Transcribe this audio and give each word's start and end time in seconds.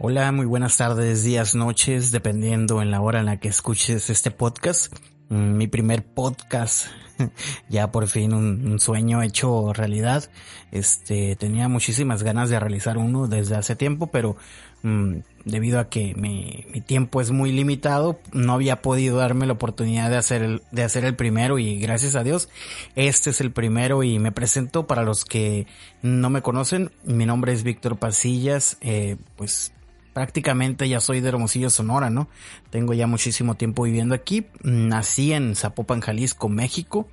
Hola, 0.00 0.30
muy 0.30 0.46
buenas 0.46 0.76
tardes, 0.76 1.24
días, 1.24 1.56
noches, 1.56 2.12
dependiendo 2.12 2.82
en 2.82 2.92
la 2.92 3.00
hora 3.00 3.18
en 3.18 3.26
la 3.26 3.38
que 3.38 3.48
escuches 3.48 4.10
este 4.10 4.30
podcast. 4.30 4.94
Mm, 5.28 5.56
mi 5.56 5.66
primer 5.66 6.04
podcast, 6.04 6.86
ya 7.68 7.90
por 7.90 8.06
fin 8.06 8.32
un, 8.32 8.78
sueño 8.78 9.22
hecho 9.22 9.72
realidad. 9.72 10.30
Este, 10.70 11.34
tenía 11.34 11.66
muchísimas 11.66 12.22
ganas 12.22 12.48
de 12.48 12.60
realizar 12.60 12.96
uno 12.96 13.26
desde 13.26 13.56
hace 13.56 13.74
tiempo, 13.74 14.06
pero 14.06 14.36
mm, 14.84 15.16
debido 15.44 15.80
a 15.80 15.88
que 15.88 16.14
mi, 16.14 16.64
mi, 16.72 16.80
tiempo 16.80 17.20
es 17.20 17.32
muy 17.32 17.50
limitado, 17.50 18.20
no 18.32 18.52
había 18.52 18.82
podido 18.82 19.16
darme 19.16 19.46
la 19.46 19.54
oportunidad 19.54 20.10
de 20.10 20.16
hacer 20.16 20.42
el, 20.44 20.62
de 20.70 20.84
hacer 20.84 21.04
el 21.06 21.16
primero 21.16 21.58
y 21.58 21.76
gracias 21.80 22.14
a 22.14 22.22
Dios, 22.22 22.48
este 22.94 23.30
es 23.30 23.40
el 23.40 23.50
primero 23.50 24.04
y 24.04 24.20
me 24.20 24.30
presento 24.30 24.86
para 24.86 25.02
los 25.02 25.24
que 25.24 25.66
no 26.02 26.30
me 26.30 26.40
conocen. 26.40 26.92
Mi 27.02 27.26
nombre 27.26 27.52
es 27.52 27.64
Víctor 27.64 27.96
Pasillas, 27.98 28.78
eh, 28.80 29.16
pues 29.34 29.72
prácticamente 30.18 30.88
ya 30.88 30.98
soy 30.98 31.20
de 31.20 31.28
Hermosillo, 31.28 31.70
Sonora, 31.70 32.10
¿no? 32.10 32.26
Tengo 32.70 32.92
ya 32.92 33.06
muchísimo 33.06 33.54
tiempo 33.54 33.84
viviendo 33.84 34.16
aquí. 34.16 34.48
Nací 34.64 35.32
en 35.32 35.54
Zapopan, 35.54 36.00
Jalisco, 36.00 36.48
México. 36.48 37.06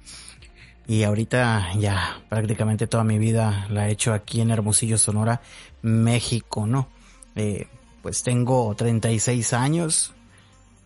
Y 0.87 1.03
ahorita 1.03 1.73
ya 1.77 2.23
prácticamente 2.29 2.87
toda 2.87 3.03
mi 3.03 3.19
vida 3.19 3.67
la 3.69 3.87
he 3.87 3.91
hecho 3.91 4.11
aquí 4.11 4.41
en 4.41 4.49
Hermosillo, 4.49 4.97
Sonora, 4.97 5.43
México, 5.83 6.65
¿no? 6.65 6.89
Eh, 7.35 7.67
pues 8.01 8.23
tengo 8.23 8.73
36 8.73 9.53
años 9.53 10.15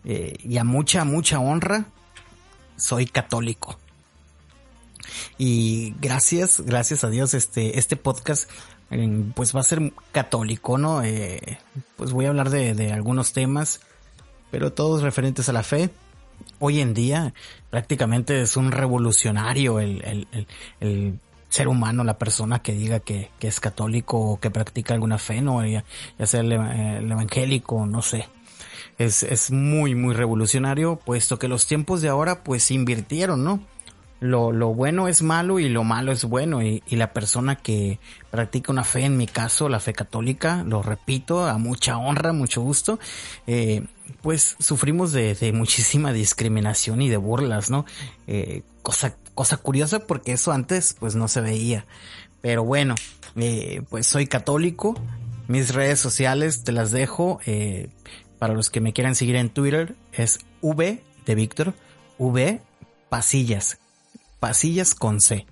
eh, 0.04 0.34
y 0.44 0.58
a 0.58 0.64
mucha, 0.64 1.06
mucha 1.06 1.40
honra 1.40 1.86
soy 2.76 3.06
católico. 3.06 3.78
Y 5.38 5.94
gracias, 6.02 6.60
gracias 6.60 7.02
a 7.02 7.08
Dios, 7.08 7.32
este, 7.32 7.78
este 7.78 7.96
podcast 7.96 8.50
pues 9.34 9.54
va 9.54 9.60
a 9.60 9.64
ser 9.64 9.92
católico, 10.10 10.76
¿no? 10.76 11.02
Eh, 11.02 11.58
pues 11.96 12.12
voy 12.12 12.26
a 12.26 12.30
hablar 12.30 12.50
de, 12.50 12.92
algunos 12.92 13.32
temas, 13.32 13.80
pero 14.50 14.72
todos 14.72 15.02
referentes 15.02 15.48
a 15.48 15.52
la 15.52 15.62
fe. 15.62 15.90
Hoy 16.58 16.80
en 16.80 16.94
día 16.94 17.32
prácticamente 17.68 18.40
es 18.40 18.56
un 18.56 18.72
revolucionario 18.72 19.78
el, 19.78 20.26
ser 21.48 21.68
humano, 21.68 22.02
la 22.04 22.18
persona 22.18 22.62
que 22.62 22.72
diga 22.72 23.00
que, 23.00 23.30
es 23.40 23.60
católico 23.60 24.18
o 24.18 24.40
que 24.40 24.50
practica 24.50 24.94
alguna 24.94 25.18
fe, 25.18 25.40
¿no? 25.40 25.64
Ya, 25.64 25.84
sea 26.24 26.40
el, 26.40 26.52
evangélico, 26.52 27.86
no 27.86 28.02
sé. 28.02 28.28
Es, 28.98 29.22
es 29.22 29.50
muy, 29.50 29.94
muy 29.94 30.14
revolucionario, 30.14 30.96
puesto 30.96 31.38
que 31.38 31.48
los 31.48 31.66
tiempos 31.66 32.02
de 32.02 32.08
ahora 32.08 32.42
pues 32.42 32.70
invirtieron, 32.70 33.44
¿no? 33.44 33.60
Lo, 34.20 34.52
lo 34.52 34.74
bueno 34.74 35.08
es 35.08 35.22
malo 35.22 35.58
y 35.58 35.68
lo 35.68 35.82
malo 35.82 36.12
es 36.12 36.24
bueno. 36.24 36.62
Y, 36.62 36.82
y, 36.86 36.96
la 36.96 37.12
persona 37.12 37.56
que 37.56 37.98
practica 38.30 38.70
una 38.70 38.84
fe, 38.84 39.04
en 39.06 39.16
mi 39.16 39.26
caso, 39.26 39.68
la 39.68 39.80
fe 39.80 39.94
católica, 39.94 40.62
lo 40.64 40.82
repito, 40.82 41.46
a 41.46 41.56
mucha 41.56 41.96
honra, 41.96 42.32
mucho 42.32 42.60
gusto, 42.60 43.00
eh, 43.46 43.86
pues 44.20 44.56
sufrimos 44.58 45.12
de, 45.12 45.34
de, 45.34 45.52
muchísima 45.52 46.12
discriminación 46.12 47.00
y 47.00 47.08
de 47.08 47.16
burlas, 47.16 47.70
¿no? 47.70 47.86
Eh, 48.26 48.62
cosa, 48.82 49.16
cosa 49.34 49.56
curiosa 49.56 50.06
porque 50.06 50.32
eso 50.32 50.52
antes 50.52 50.94
pues 50.98 51.16
no 51.16 51.26
se 51.26 51.40
veía. 51.40 51.86
Pero 52.42 52.62
bueno, 52.62 52.94
eh, 53.36 53.82
pues 53.88 54.06
soy 54.06 54.26
católico. 54.26 54.94
Mis 55.48 55.74
redes 55.74 55.98
sociales 55.98 56.62
te 56.62 56.72
las 56.72 56.90
dejo. 56.90 57.40
Para 58.38 58.54
los 58.54 58.70
que 58.70 58.80
me 58.80 58.92
quieran 58.92 59.14
seguir 59.14 59.36
en 59.36 59.50
Twitter 59.50 59.96
es 60.12 60.38
V 60.62 61.02
de 61.26 61.34
Víctor, 61.34 61.74
V 62.18 62.62
Pasillas 63.10 63.78
pasillas 64.40 64.94
con 64.94 65.20
C. 65.20 65.46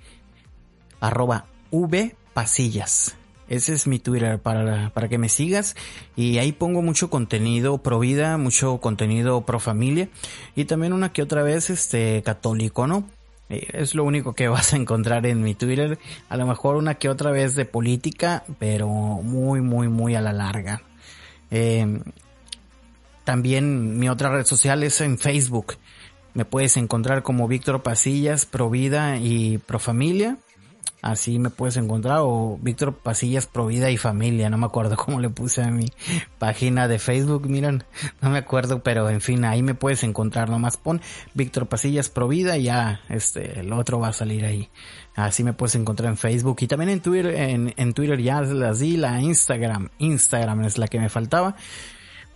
Arroba 1.00 1.46
V 1.70 2.16
pasillas. 2.34 3.14
Ese 3.48 3.72
es 3.72 3.86
mi 3.86 3.98
Twitter 3.98 4.38
para, 4.38 4.90
para 4.90 5.08
que 5.08 5.16
me 5.16 5.28
sigas 5.28 5.74
y 6.16 6.38
ahí 6.38 6.52
pongo 6.52 6.82
mucho 6.82 7.08
contenido 7.08 7.78
pro 7.78 7.98
vida, 7.98 8.36
mucho 8.36 8.78
contenido 8.78 9.40
pro 9.42 9.58
familia 9.58 10.08
y 10.54 10.66
también 10.66 10.92
una 10.92 11.12
que 11.12 11.22
otra 11.22 11.42
vez 11.42 11.70
este 11.70 12.22
católico, 12.22 12.86
¿no? 12.86 13.08
Eh, 13.48 13.66
es 13.72 13.94
lo 13.94 14.04
único 14.04 14.34
que 14.34 14.48
vas 14.48 14.74
a 14.74 14.76
encontrar 14.76 15.24
en 15.26 15.42
mi 15.42 15.54
Twitter. 15.54 15.98
A 16.28 16.36
lo 16.36 16.46
mejor 16.46 16.76
una 16.76 16.96
que 16.96 17.08
otra 17.08 17.30
vez 17.30 17.54
de 17.54 17.64
política, 17.64 18.44
pero 18.58 18.88
muy, 18.88 19.60
muy, 19.60 19.88
muy 19.88 20.14
a 20.14 20.20
la 20.20 20.32
larga. 20.32 20.82
Eh, 21.50 22.00
también 23.24 23.98
mi 23.98 24.08
otra 24.08 24.30
red 24.30 24.44
social 24.44 24.82
es 24.82 25.00
en 25.00 25.18
Facebook. 25.18 25.76
Me 26.38 26.44
puedes 26.44 26.76
encontrar 26.76 27.24
como 27.24 27.48
Víctor 27.48 27.82
Pasillas, 27.82 28.46
Provida 28.46 29.16
y 29.16 29.58
Profamilia. 29.58 30.36
Así 31.02 31.40
me 31.40 31.50
puedes 31.50 31.76
encontrar 31.76 32.18
o 32.20 32.60
Víctor 32.62 32.94
Pasillas, 32.94 33.48
Provida 33.48 33.90
y 33.90 33.96
Familia. 33.96 34.48
No 34.48 34.56
me 34.56 34.66
acuerdo 34.66 34.94
cómo 35.04 35.18
le 35.18 35.30
puse 35.30 35.64
a 35.64 35.72
mi 35.72 35.86
página 36.38 36.86
de 36.86 37.00
Facebook. 37.00 37.48
Miren, 37.48 37.82
no 38.22 38.30
me 38.30 38.38
acuerdo, 38.38 38.84
pero 38.84 39.10
en 39.10 39.20
fin, 39.20 39.44
ahí 39.44 39.64
me 39.64 39.74
puedes 39.74 40.04
encontrar. 40.04 40.48
Nomás 40.48 40.76
pon 40.76 41.00
Víctor 41.34 41.66
Pasillas, 41.66 42.08
Provida 42.08 42.56
y 42.56 42.62
ya, 42.62 43.00
este, 43.08 43.58
el 43.58 43.72
otro 43.72 43.98
va 43.98 44.10
a 44.10 44.12
salir 44.12 44.44
ahí. 44.44 44.70
Así 45.16 45.42
me 45.42 45.54
puedes 45.54 45.74
encontrar 45.74 46.08
en 46.08 46.18
Facebook 46.18 46.58
y 46.60 46.68
también 46.68 46.90
en 46.90 47.00
Twitter, 47.00 47.34
en, 47.34 47.74
en 47.76 47.94
Twitter 47.94 48.22
ya 48.22 48.42
las 48.42 48.78
di, 48.78 48.96
la 48.96 49.20
Instagram. 49.20 49.88
Instagram 49.98 50.62
es 50.66 50.78
la 50.78 50.86
que 50.86 51.00
me 51.00 51.08
faltaba. 51.08 51.56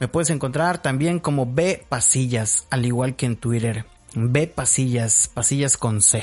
Me 0.00 0.08
puedes 0.08 0.30
encontrar 0.30 0.82
también 0.82 1.20
como 1.20 1.46
B 1.46 1.86
Pasillas, 1.88 2.66
al 2.70 2.84
igual 2.84 3.14
que 3.14 3.26
en 3.26 3.36
Twitter. 3.36 3.86
B 4.14 4.46
Pasillas, 4.46 5.28
Pasillas 5.28 5.76
con 5.76 6.02
C. 6.02 6.22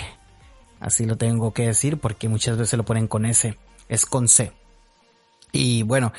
Así 0.80 1.06
lo 1.06 1.18
tengo 1.18 1.54
que 1.54 1.68
decir 1.68 1.98
porque 1.98 2.30
muchas 2.30 2.58
veces 2.58 2.78
lo 2.78 2.86
ponen 2.86 3.08
con 3.08 3.26
S. 3.26 3.58
Es 3.88 4.06
con 4.06 4.28
C. 4.28 4.52
Y 5.52 5.84
bueno, 5.84 6.14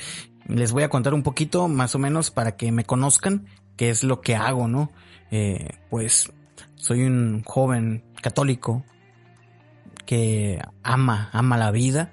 les 0.46 0.72
voy 0.72 0.82
a 0.82 0.88
contar 0.88 1.14
un 1.14 1.22
poquito 1.22 1.68
más 1.68 1.94
o 1.94 1.98
menos 1.98 2.30
para 2.30 2.56
que 2.56 2.72
me 2.72 2.84
conozcan 2.84 3.46
qué 3.76 3.90
es 3.90 4.02
lo 4.04 4.20
que 4.20 4.36
hago, 4.36 4.68
¿no? 4.68 4.90
Eh, 5.30 5.78
pues 5.88 6.32
soy 6.74 7.04
un 7.04 7.42
joven 7.44 8.04
católico 8.20 8.84
que 10.06 10.60
ama, 10.82 11.30
ama 11.32 11.56
la 11.56 11.70
vida, 11.70 12.12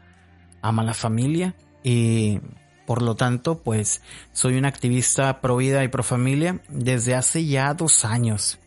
ama 0.62 0.84
la 0.84 0.94
familia 0.94 1.56
y 1.84 2.40
por 2.88 3.02
lo 3.02 3.16
tanto, 3.16 3.58
pues 3.64 4.02
soy 4.32 4.58
un 4.58 4.64
activista 4.64 5.42
pro 5.42 5.58
vida 5.58 5.84
y 5.84 5.90
pro 5.90 6.04
familia 6.04 6.62
desde 6.70 7.16
hace 7.16 7.46
ya 7.46 7.74
dos 7.74 8.06
años. 8.06 8.60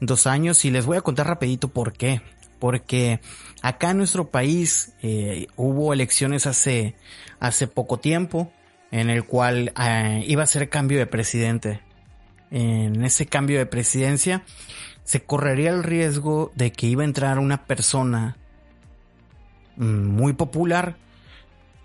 Dos 0.00 0.26
años 0.26 0.64
y 0.64 0.70
les 0.70 0.86
voy 0.86 0.96
a 0.96 1.02
contar 1.02 1.26
rapidito 1.26 1.68
por 1.68 1.92
qué. 1.92 2.22
Porque 2.58 3.20
acá 3.62 3.90
en 3.90 3.98
nuestro 3.98 4.30
país 4.30 4.92
eh, 5.02 5.46
hubo 5.56 5.92
elecciones 5.92 6.46
hace, 6.46 6.94
hace 7.38 7.66
poco 7.66 7.98
tiempo 7.98 8.52
en 8.90 9.08
el 9.08 9.24
cual 9.24 9.72
eh, 9.80 10.24
iba 10.26 10.42
a 10.42 10.46
ser 10.46 10.68
cambio 10.68 10.98
de 10.98 11.06
presidente. 11.06 11.80
En 12.50 13.04
ese 13.04 13.26
cambio 13.26 13.58
de 13.58 13.66
presidencia 13.66 14.42
se 15.04 15.22
correría 15.22 15.70
el 15.70 15.82
riesgo 15.82 16.52
de 16.54 16.72
que 16.72 16.86
iba 16.86 17.02
a 17.02 17.06
entrar 17.06 17.38
una 17.38 17.66
persona 17.66 18.36
mm, 19.76 20.06
muy 20.06 20.32
popular 20.32 20.96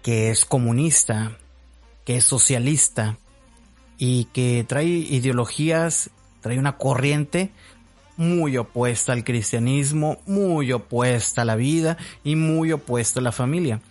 que 0.02 0.30
es 0.30 0.46
comunista, 0.46 1.38
que 2.04 2.18
es 2.18 2.26
socialista 2.26 3.18
y 3.98 4.26
que 4.26 4.64
trae 4.68 4.86
ideologías, 4.86 6.12
trae 6.46 6.60
una 6.60 6.78
corriente 6.78 7.50
muy 8.18 8.56
opuesta 8.56 9.14
al 9.14 9.24
cristianismo, 9.24 10.20
muy 10.28 10.72
opuesta 10.74 11.42
a 11.42 11.46
la 11.46 11.56
vida 11.56 11.98
y 12.24 12.36
muy 12.36 12.72
opuesta 12.72 13.20
a 13.20 13.24
la 13.24 13.32
familia. 13.32 13.82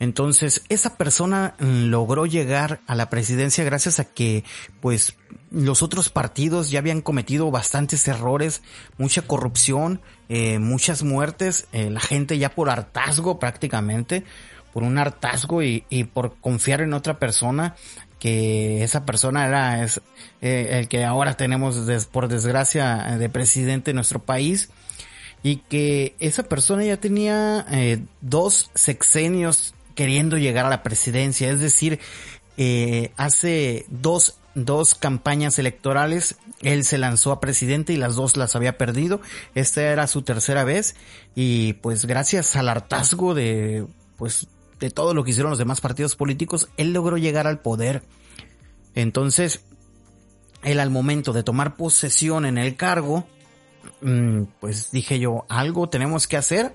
Entonces, 0.00 0.64
esa 0.70 0.96
persona 0.96 1.54
logró 1.60 2.26
llegar 2.26 2.80
a 2.88 2.96
la 2.96 3.10
presidencia 3.10 3.62
gracias 3.62 4.00
a 4.00 4.06
que, 4.06 4.42
pues, 4.80 5.14
los 5.52 5.84
otros 5.84 6.08
partidos 6.08 6.72
ya 6.72 6.80
habían 6.80 7.00
cometido 7.00 7.48
bastantes 7.52 8.08
errores, 8.08 8.60
mucha 8.96 9.22
corrupción, 9.22 10.00
eh, 10.28 10.58
muchas 10.58 11.04
muertes, 11.04 11.68
eh, 11.70 11.90
la 11.90 12.00
gente 12.00 12.38
ya 12.38 12.56
por 12.56 12.70
hartazgo 12.70 13.38
prácticamente, 13.38 14.24
por 14.72 14.82
un 14.82 14.98
hartazgo 14.98 15.62
y 15.62 16.10
por 16.12 16.34
confiar 16.40 16.80
en 16.80 16.92
otra 16.92 17.20
persona 17.20 17.76
que 18.18 18.82
esa 18.82 19.04
persona 19.04 19.46
era 19.46 19.84
eh, 19.84 19.88
el 20.40 20.88
que 20.88 21.04
ahora 21.04 21.34
tenemos 21.36 21.76
por 22.10 22.28
desgracia 22.28 23.16
de 23.18 23.28
presidente 23.28 23.90
de 23.90 23.94
nuestro 23.94 24.20
país 24.20 24.70
y 25.42 25.56
que 25.56 26.16
esa 26.18 26.42
persona 26.44 26.84
ya 26.84 26.96
tenía 26.96 27.64
eh, 27.70 28.02
dos 28.20 28.70
sexenios 28.74 29.74
queriendo 29.94 30.36
llegar 30.36 30.66
a 30.66 30.70
la 30.70 30.82
presidencia. 30.82 31.50
Es 31.50 31.60
decir, 31.60 32.00
eh, 32.56 33.12
hace 33.16 33.86
dos, 33.88 34.38
dos 34.54 34.94
campañas 34.94 35.58
electorales 35.58 36.36
él 36.62 36.84
se 36.84 36.98
lanzó 36.98 37.32
a 37.32 37.40
presidente 37.40 37.92
y 37.92 37.96
las 37.96 38.16
dos 38.16 38.36
las 38.36 38.56
había 38.56 38.78
perdido. 38.78 39.20
Esta 39.54 39.82
era 39.82 40.06
su 40.06 40.22
tercera 40.22 40.64
vez 40.64 40.96
y 41.34 41.74
pues 41.74 42.04
gracias 42.06 42.56
al 42.56 42.68
hartazgo 42.68 43.34
de 43.34 43.86
pues 44.16 44.48
de 44.78 44.90
todo 44.90 45.14
lo 45.14 45.24
que 45.24 45.30
hicieron 45.30 45.50
los 45.50 45.58
demás 45.58 45.80
partidos 45.80 46.16
políticos, 46.16 46.68
él 46.76 46.92
logró 46.92 47.16
llegar 47.16 47.46
al 47.46 47.60
poder. 47.60 48.02
Entonces, 48.94 49.64
él 50.62 50.80
al 50.80 50.90
momento 50.90 51.32
de 51.32 51.42
tomar 51.42 51.76
posesión 51.76 52.46
en 52.46 52.58
el 52.58 52.76
cargo, 52.76 53.26
mm, 54.00 54.42
pues 54.60 54.90
dije 54.90 55.18
yo, 55.18 55.44
algo 55.48 55.88
tenemos 55.88 56.26
que 56.26 56.36
hacer 56.36 56.74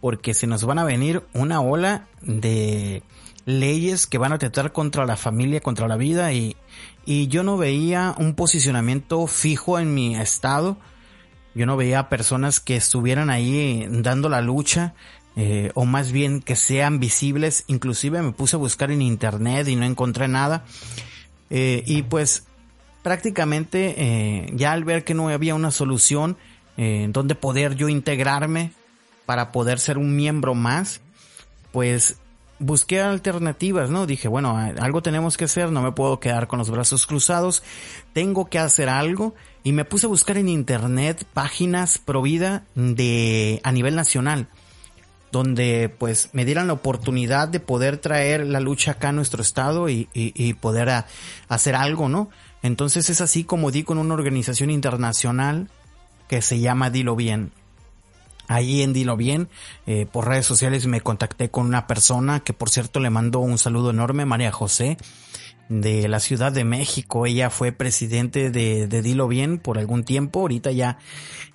porque 0.00 0.34
se 0.34 0.46
nos 0.46 0.64
van 0.64 0.78
a 0.78 0.84
venir 0.84 1.24
una 1.34 1.60
ola 1.60 2.06
de 2.22 3.02
leyes 3.44 4.06
que 4.06 4.18
van 4.18 4.32
a 4.32 4.36
atentar 4.36 4.72
contra 4.72 5.06
la 5.06 5.16
familia, 5.16 5.60
contra 5.60 5.88
la 5.88 5.96
vida 5.96 6.32
y, 6.32 6.56
y 7.04 7.28
yo 7.28 7.42
no 7.42 7.56
veía 7.56 8.14
un 8.18 8.34
posicionamiento 8.34 9.26
fijo 9.26 9.78
en 9.78 9.94
mi 9.94 10.16
estado. 10.16 10.78
Yo 11.54 11.66
no 11.66 11.76
veía 11.76 12.08
personas 12.08 12.60
que 12.60 12.76
estuvieran 12.76 13.30
ahí 13.30 13.86
dando 13.90 14.28
la 14.28 14.40
lucha 14.40 14.94
eh, 15.40 15.70
o 15.74 15.84
más 15.84 16.10
bien 16.10 16.40
que 16.40 16.56
sean 16.56 16.98
visibles. 16.98 17.62
Inclusive 17.68 18.20
me 18.22 18.32
puse 18.32 18.56
a 18.56 18.58
buscar 18.58 18.90
en 18.90 19.00
internet 19.00 19.68
y 19.68 19.76
no 19.76 19.84
encontré 19.84 20.26
nada. 20.26 20.64
Eh, 21.48 21.84
y 21.86 22.02
pues 22.02 22.48
prácticamente 23.04 23.94
eh, 23.96 24.50
ya 24.52 24.72
al 24.72 24.82
ver 24.82 25.04
que 25.04 25.14
no 25.14 25.28
había 25.28 25.54
una 25.54 25.70
solución 25.70 26.36
donde 27.08 27.34
poder 27.34 27.74
yo 27.74 27.88
integrarme 27.88 28.70
para 29.26 29.50
poder 29.50 29.80
ser 29.80 29.98
un 29.98 30.14
miembro 30.14 30.54
más, 30.54 31.00
pues 31.72 32.18
busqué 32.60 33.00
alternativas, 33.00 33.90
¿no? 33.90 34.06
Dije, 34.06 34.28
bueno, 34.28 34.56
algo 34.56 35.02
tenemos 35.02 35.36
que 35.36 35.46
hacer, 35.46 35.72
no 35.72 35.82
me 35.82 35.90
puedo 35.90 36.20
quedar 36.20 36.46
con 36.46 36.60
los 36.60 36.70
brazos 36.70 37.04
cruzados, 37.04 37.64
tengo 38.12 38.48
que 38.48 38.60
hacer 38.60 38.88
algo 38.88 39.34
y 39.64 39.72
me 39.72 39.84
puse 39.84 40.06
a 40.06 40.08
buscar 40.08 40.36
en 40.36 40.48
internet 40.48 41.24
páginas 41.34 41.98
pro 41.98 42.22
vida 42.22 42.62
de 42.76 43.60
a 43.64 43.72
nivel 43.72 43.96
nacional 43.96 44.46
donde 45.30 45.94
pues 45.98 46.30
me 46.32 46.44
dieran 46.44 46.66
la 46.68 46.72
oportunidad 46.72 47.48
de 47.48 47.60
poder 47.60 47.98
traer 47.98 48.46
la 48.46 48.60
lucha 48.60 48.92
acá 48.92 49.10
a 49.10 49.12
nuestro 49.12 49.42
estado 49.42 49.88
y, 49.88 50.08
y, 50.12 50.54
poder 50.54 51.04
hacer 51.48 51.74
algo, 51.74 52.08
¿no? 52.08 52.30
Entonces 52.62 53.10
es 53.10 53.20
así 53.20 53.44
como 53.44 53.70
di 53.70 53.82
con 53.84 53.98
una 53.98 54.14
organización 54.14 54.70
internacional 54.70 55.68
que 56.28 56.42
se 56.42 56.60
llama 56.60 56.90
Dilo 56.90 57.16
Bien. 57.16 57.52
Ahí 58.48 58.82
en 58.82 58.94
Dilo 58.94 59.16
Bien, 59.16 59.48
eh, 59.86 60.06
por 60.10 60.26
redes 60.26 60.46
sociales 60.46 60.86
me 60.86 61.02
contacté 61.02 61.50
con 61.50 61.66
una 61.66 61.86
persona 61.86 62.40
que 62.40 62.54
por 62.54 62.70
cierto 62.70 62.98
le 62.98 63.10
mando 63.10 63.40
un 63.40 63.58
saludo 63.58 63.90
enorme, 63.90 64.24
María 64.24 64.50
José, 64.50 64.96
de 65.68 66.08
la 66.08 66.20
Ciudad 66.20 66.52
de 66.52 66.64
México. 66.64 67.26
Ella 67.26 67.50
fue 67.50 67.72
presidente 67.72 68.50
de, 68.50 68.86
de 68.86 69.02
Dilo 69.02 69.28
Bien 69.28 69.58
por 69.58 69.78
algún 69.78 70.04
tiempo. 70.04 70.40
Ahorita 70.40 70.70
ya, 70.70 70.98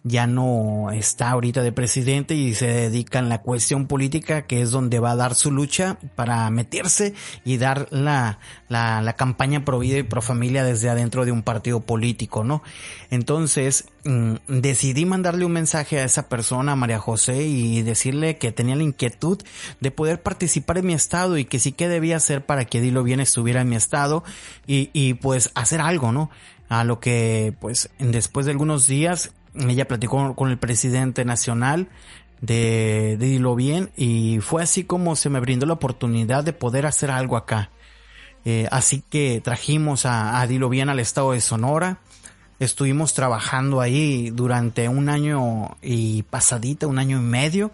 ya 0.04 0.28
no 0.28 0.92
está 0.92 1.32
ahorita 1.32 1.62
de 1.64 1.72
presidente 1.72 2.36
y 2.36 2.54
se 2.54 2.68
dedica 2.68 3.20
en 3.20 3.30
la 3.30 3.42
cuestión 3.42 3.88
política, 3.88 4.44
que 4.44 4.62
es 4.62 4.72
donde 4.72 5.00
va 5.00 5.12
a 5.12 5.16
dar 5.16 5.36
su 5.36 5.52
lucha 5.52 5.98
para 6.16 6.50
meterse 6.50 7.14
y 7.44 7.58
dar 7.58 7.88
la, 7.92 8.40
la, 8.70 9.02
la 9.02 9.14
campaña 9.14 9.66
pro 9.66 9.80
vida 9.80 9.98
y 9.98 10.04
pro 10.04 10.22
familia 10.22 10.64
desde 10.64 10.90
adentro 10.90 11.26
de 11.26 11.32
un 11.32 11.44
partido 11.44 11.82
político, 11.82 12.44
¿no? 12.44 12.64
Entonces, 13.10 13.86
mm, 14.04 14.36
decidí 14.48 15.06
mandarle 15.06 15.46
un 15.46 15.52
mensaje 15.52 16.00
a 16.00 16.04
esa 16.04 16.30
persona, 16.30 16.76
María 16.76 17.00
José, 17.00 17.44
y 17.44 17.82
decirle 17.82 18.38
que 18.38 18.52
tenía 18.52 18.76
la 18.76 18.84
inquietud 18.84 19.42
de 19.80 19.92
poder 19.92 20.22
participar 20.22 20.78
en 20.78 20.88
mi 20.88 20.94
estado 20.94 21.38
y 21.38 21.46
que 21.46 21.60
sí 21.60 21.72
que 21.72 21.88
debía 21.88 22.18
hacer 22.18 22.46
para 22.46 22.66
que 22.66 22.82
Dilo 22.82 23.04
Bien 23.04 23.20
estuviera 23.20 23.62
en 23.62 23.70
mi 23.70 23.76
estado 23.76 24.24
y, 24.68 24.90
y 24.94 25.16
pues 25.16 25.52
hacer 25.56 25.82
algo, 25.82 26.12
¿no? 26.12 26.30
A 26.70 26.84
lo 26.84 27.00
que 27.00 27.54
pues 27.60 27.90
después 28.00 28.46
de 28.46 28.52
algunos 28.52 28.88
días 28.88 29.34
ella 29.56 29.88
platicó 29.88 30.36
con 30.36 30.50
el 30.50 30.58
presidente 30.58 31.26
nacional 31.26 31.90
de, 32.42 33.16
de 33.20 33.26
Dilo 33.28 33.56
Bien 33.56 33.92
y 33.96 34.40
fue 34.42 34.64
así 34.64 34.84
como 34.84 35.16
se 35.16 35.30
me 35.30 35.40
brindó 35.40 35.66
la 35.66 35.74
oportunidad 35.74 36.44
de 36.44 36.54
poder 36.54 36.86
hacer 36.86 37.12
algo 37.12 37.38
acá. 37.38 37.72
Eh, 38.46 38.68
así 38.72 39.02
que 39.10 39.42
trajimos 39.42 40.06
a, 40.06 40.42
a 40.42 40.48
Dilo 40.48 40.70
Bien 40.70 40.90
al 40.90 41.00
estado 41.00 41.32
de 41.32 41.42
Sonora. 41.42 42.00
Estuvimos 42.60 43.14
trabajando 43.14 43.82
ahí 43.82 44.30
durante 44.30 44.88
un 44.88 45.10
año 45.10 45.76
y 45.82 46.24
pasadita, 46.24 46.88
un 46.88 47.00
año 47.00 47.18
y 47.18 47.24
medio. 47.24 47.72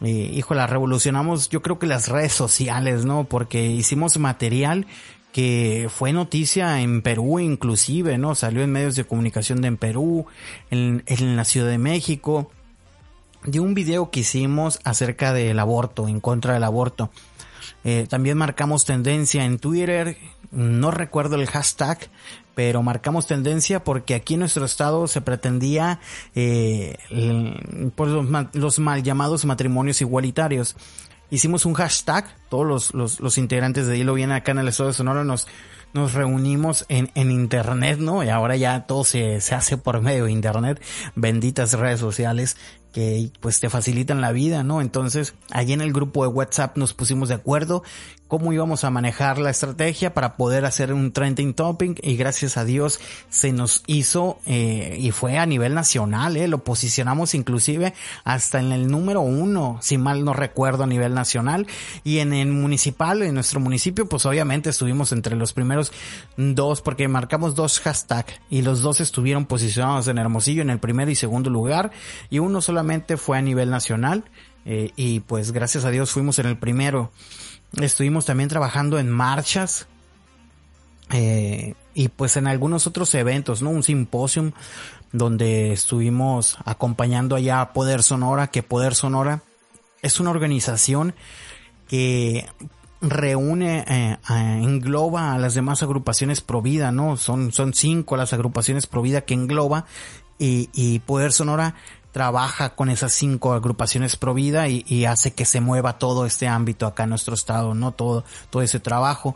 Eh, 0.00 0.30
hijo, 0.34 0.54
la 0.54 0.66
revolucionamos, 0.66 1.48
yo 1.48 1.62
creo 1.62 1.78
que 1.78 1.86
las 1.86 2.08
redes 2.08 2.32
sociales, 2.32 3.04
¿no? 3.04 3.24
Porque 3.24 3.66
hicimos 3.66 4.18
material 4.18 4.86
que 5.32 5.88
fue 5.88 6.12
noticia 6.12 6.80
en 6.80 7.02
Perú 7.02 7.38
inclusive, 7.40 8.18
¿no? 8.18 8.34
Salió 8.34 8.62
en 8.62 8.70
medios 8.70 8.96
de 8.96 9.04
comunicación 9.04 9.62
de 9.62 9.68
en 9.68 9.76
Perú, 9.76 10.26
en, 10.70 11.02
en 11.06 11.36
la 11.36 11.44
Ciudad 11.44 11.68
de 11.68 11.78
México, 11.78 12.50
de 13.44 13.60
un 13.60 13.74
video 13.74 14.10
que 14.10 14.20
hicimos 14.20 14.78
acerca 14.84 15.32
del 15.32 15.58
aborto, 15.58 16.08
en 16.08 16.20
contra 16.20 16.54
del 16.54 16.64
aborto. 16.64 17.10
Eh, 17.84 18.06
también 18.08 18.38
marcamos 18.38 18.84
tendencia 18.84 19.44
en 19.44 19.58
Twitter, 19.58 20.16
no 20.50 20.90
recuerdo 20.90 21.36
el 21.36 21.46
hashtag, 21.46 21.98
pero 22.54 22.82
marcamos 22.82 23.26
tendencia 23.26 23.84
porque 23.84 24.14
aquí 24.14 24.34
en 24.34 24.40
nuestro 24.40 24.64
estado 24.64 25.06
se 25.06 25.20
pretendía 25.20 26.00
eh, 26.34 26.96
por 27.94 28.08
los, 28.08 28.54
los 28.54 28.78
mal 28.78 29.02
llamados 29.02 29.44
matrimonios 29.44 30.00
igualitarios. 30.00 30.76
Hicimos 31.30 31.64
un 31.64 31.72
hashtag, 31.72 32.26
todos 32.50 32.92
los, 32.92 33.18
los, 33.20 33.38
integrantes 33.38 33.86
de 33.86 33.96
Hilo 33.96 34.12
Bien 34.12 34.32
acá 34.32 34.52
en 34.52 34.58
el 34.58 34.68
estado 34.68 34.90
de 34.90 34.94
Sonora 34.94 35.24
nos, 35.24 35.48
nos 35.94 36.12
reunimos 36.12 36.84
en, 36.90 37.10
en 37.14 37.30
internet, 37.30 37.98
¿no? 37.98 38.22
Y 38.22 38.28
ahora 38.28 38.56
ya 38.56 38.86
todo 38.86 39.04
se, 39.04 39.40
se 39.40 39.54
hace 39.54 39.78
por 39.78 40.02
medio 40.02 40.26
de 40.26 40.32
internet, 40.32 40.82
benditas 41.14 41.72
redes 41.72 42.00
sociales 42.00 42.58
que 42.92 43.30
pues 43.40 43.60
te 43.60 43.70
facilitan 43.70 44.20
la 44.20 44.32
vida, 44.32 44.62
¿no? 44.62 44.80
Entonces, 44.80 45.34
allí 45.50 45.72
en 45.72 45.80
el 45.80 45.92
grupo 45.92 46.22
de 46.22 46.28
WhatsApp 46.28 46.76
nos 46.76 46.94
pusimos 46.94 47.28
de 47.28 47.34
acuerdo 47.34 47.82
cómo 48.32 48.50
íbamos 48.54 48.82
a 48.84 48.90
manejar 48.90 49.36
la 49.36 49.50
estrategia 49.50 50.14
para 50.14 50.38
poder 50.38 50.64
hacer 50.64 50.94
un 50.94 51.12
trending 51.12 51.52
topic 51.52 52.00
y 52.02 52.16
gracias 52.16 52.56
a 52.56 52.64
Dios 52.64 52.98
se 53.28 53.52
nos 53.52 53.82
hizo 53.86 54.38
eh, 54.46 54.96
y 54.98 55.10
fue 55.10 55.36
a 55.36 55.44
nivel 55.44 55.74
nacional, 55.74 56.38
eh, 56.38 56.48
lo 56.48 56.64
posicionamos 56.64 57.34
inclusive 57.34 57.92
hasta 58.24 58.58
en 58.58 58.72
el 58.72 58.90
número 58.90 59.20
uno, 59.20 59.76
si 59.82 59.98
mal 59.98 60.24
no 60.24 60.32
recuerdo 60.32 60.84
a 60.84 60.86
nivel 60.86 61.12
nacional. 61.12 61.66
Y 62.04 62.20
en 62.20 62.32
el 62.32 62.48
municipal, 62.48 63.20
en 63.20 63.34
nuestro 63.34 63.60
municipio, 63.60 64.08
pues 64.08 64.24
obviamente 64.24 64.70
estuvimos 64.70 65.12
entre 65.12 65.36
los 65.36 65.52
primeros 65.52 65.92
dos 66.38 66.80
porque 66.80 67.08
marcamos 67.08 67.54
dos 67.54 67.80
hashtags 67.80 68.40
y 68.48 68.62
los 68.62 68.80
dos 68.80 69.00
estuvieron 69.02 69.44
posicionados 69.44 70.08
en 70.08 70.16
Hermosillo 70.16 70.62
en 70.62 70.70
el 70.70 70.78
primer 70.78 71.10
y 71.10 71.16
segundo 71.16 71.50
lugar. 71.50 71.90
Y 72.30 72.38
uno 72.38 72.62
solamente 72.62 72.81
fue 73.16 73.38
a 73.38 73.42
nivel 73.42 73.70
nacional 73.70 74.24
eh, 74.64 74.90
y 74.96 75.20
pues 75.20 75.52
gracias 75.52 75.84
a 75.84 75.90
Dios 75.90 76.10
fuimos 76.10 76.38
en 76.38 76.46
el 76.46 76.56
primero. 76.56 77.10
Estuvimos 77.80 78.26
también 78.26 78.48
trabajando 78.48 78.98
en 78.98 79.10
marchas 79.10 79.86
eh, 81.10 81.74
y 81.94 82.08
pues 82.08 82.36
en 82.36 82.46
algunos 82.46 82.86
otros 82.86 83.14
eventos, 83.14 83.62
¿no? 83.62 83.70
Un 83.70 83.82
simposium 83.82 84.52
donde 85.12 85.72
estuvimos 85.72 86.58
acompañando 86.64 87.36
allá 87.36 87.60
a 87.60 87.72
Poder 87.72 88.02
Sonora, 88.02 88.48
que 88.48 88.62
Poder 88.62 88.94
Sonora 88.94 89.42
es 90.00 90.20
una 90.20 90.30
organización 90.30 91.14
que 91.88 92.46
reúne, 93.00 93.84
eh, 93.88 94.16
engloba 94.28 95.34
a 95.34 95.38
las 95.38 95.54
demás 95.54 95.82
agrupaciones 95.82 96.40
Provida, 96.40 96.92
¿no? 96.92 97.16
Son, 97.16 97.52
son 97.52 97.74
cinco 97.74 98.16
las 98.16 98.32
agrupaciones 98.32 98.86
Provida 98.86 99.22
que 99.22 99.34
engloba 99.34 99.86
y, 100.38 100.70
y 100.72 101.00
Poder 101.00 101.32
Sonora 101.32 101.74
trabaja 102.12 102.74
con 102.74 102.90
esas 102.90 103.12
cinco 103.12 103.54
agrupaciones 103.54 104.16
pro 104.16 104.34
vida 104.34 104.68
y, 104.68 105.04
hace 105.06 105.32
que 105.32 105.44
se 105.44 105.60
mueva 105.60 105.98
todo 105.98 106.26
este 106.26 106.46
ámbito 106.46 106.86
acá 106.86 107.04
en 107.04 107.10
nuestro 107.10 107.34
estado, 107.34 107.74
¿no? 107.74 107.92
Todo, 107.92 108.24
todo 108.50 108.62
ese 108.62 108.78
trabajo. 108.78 109.34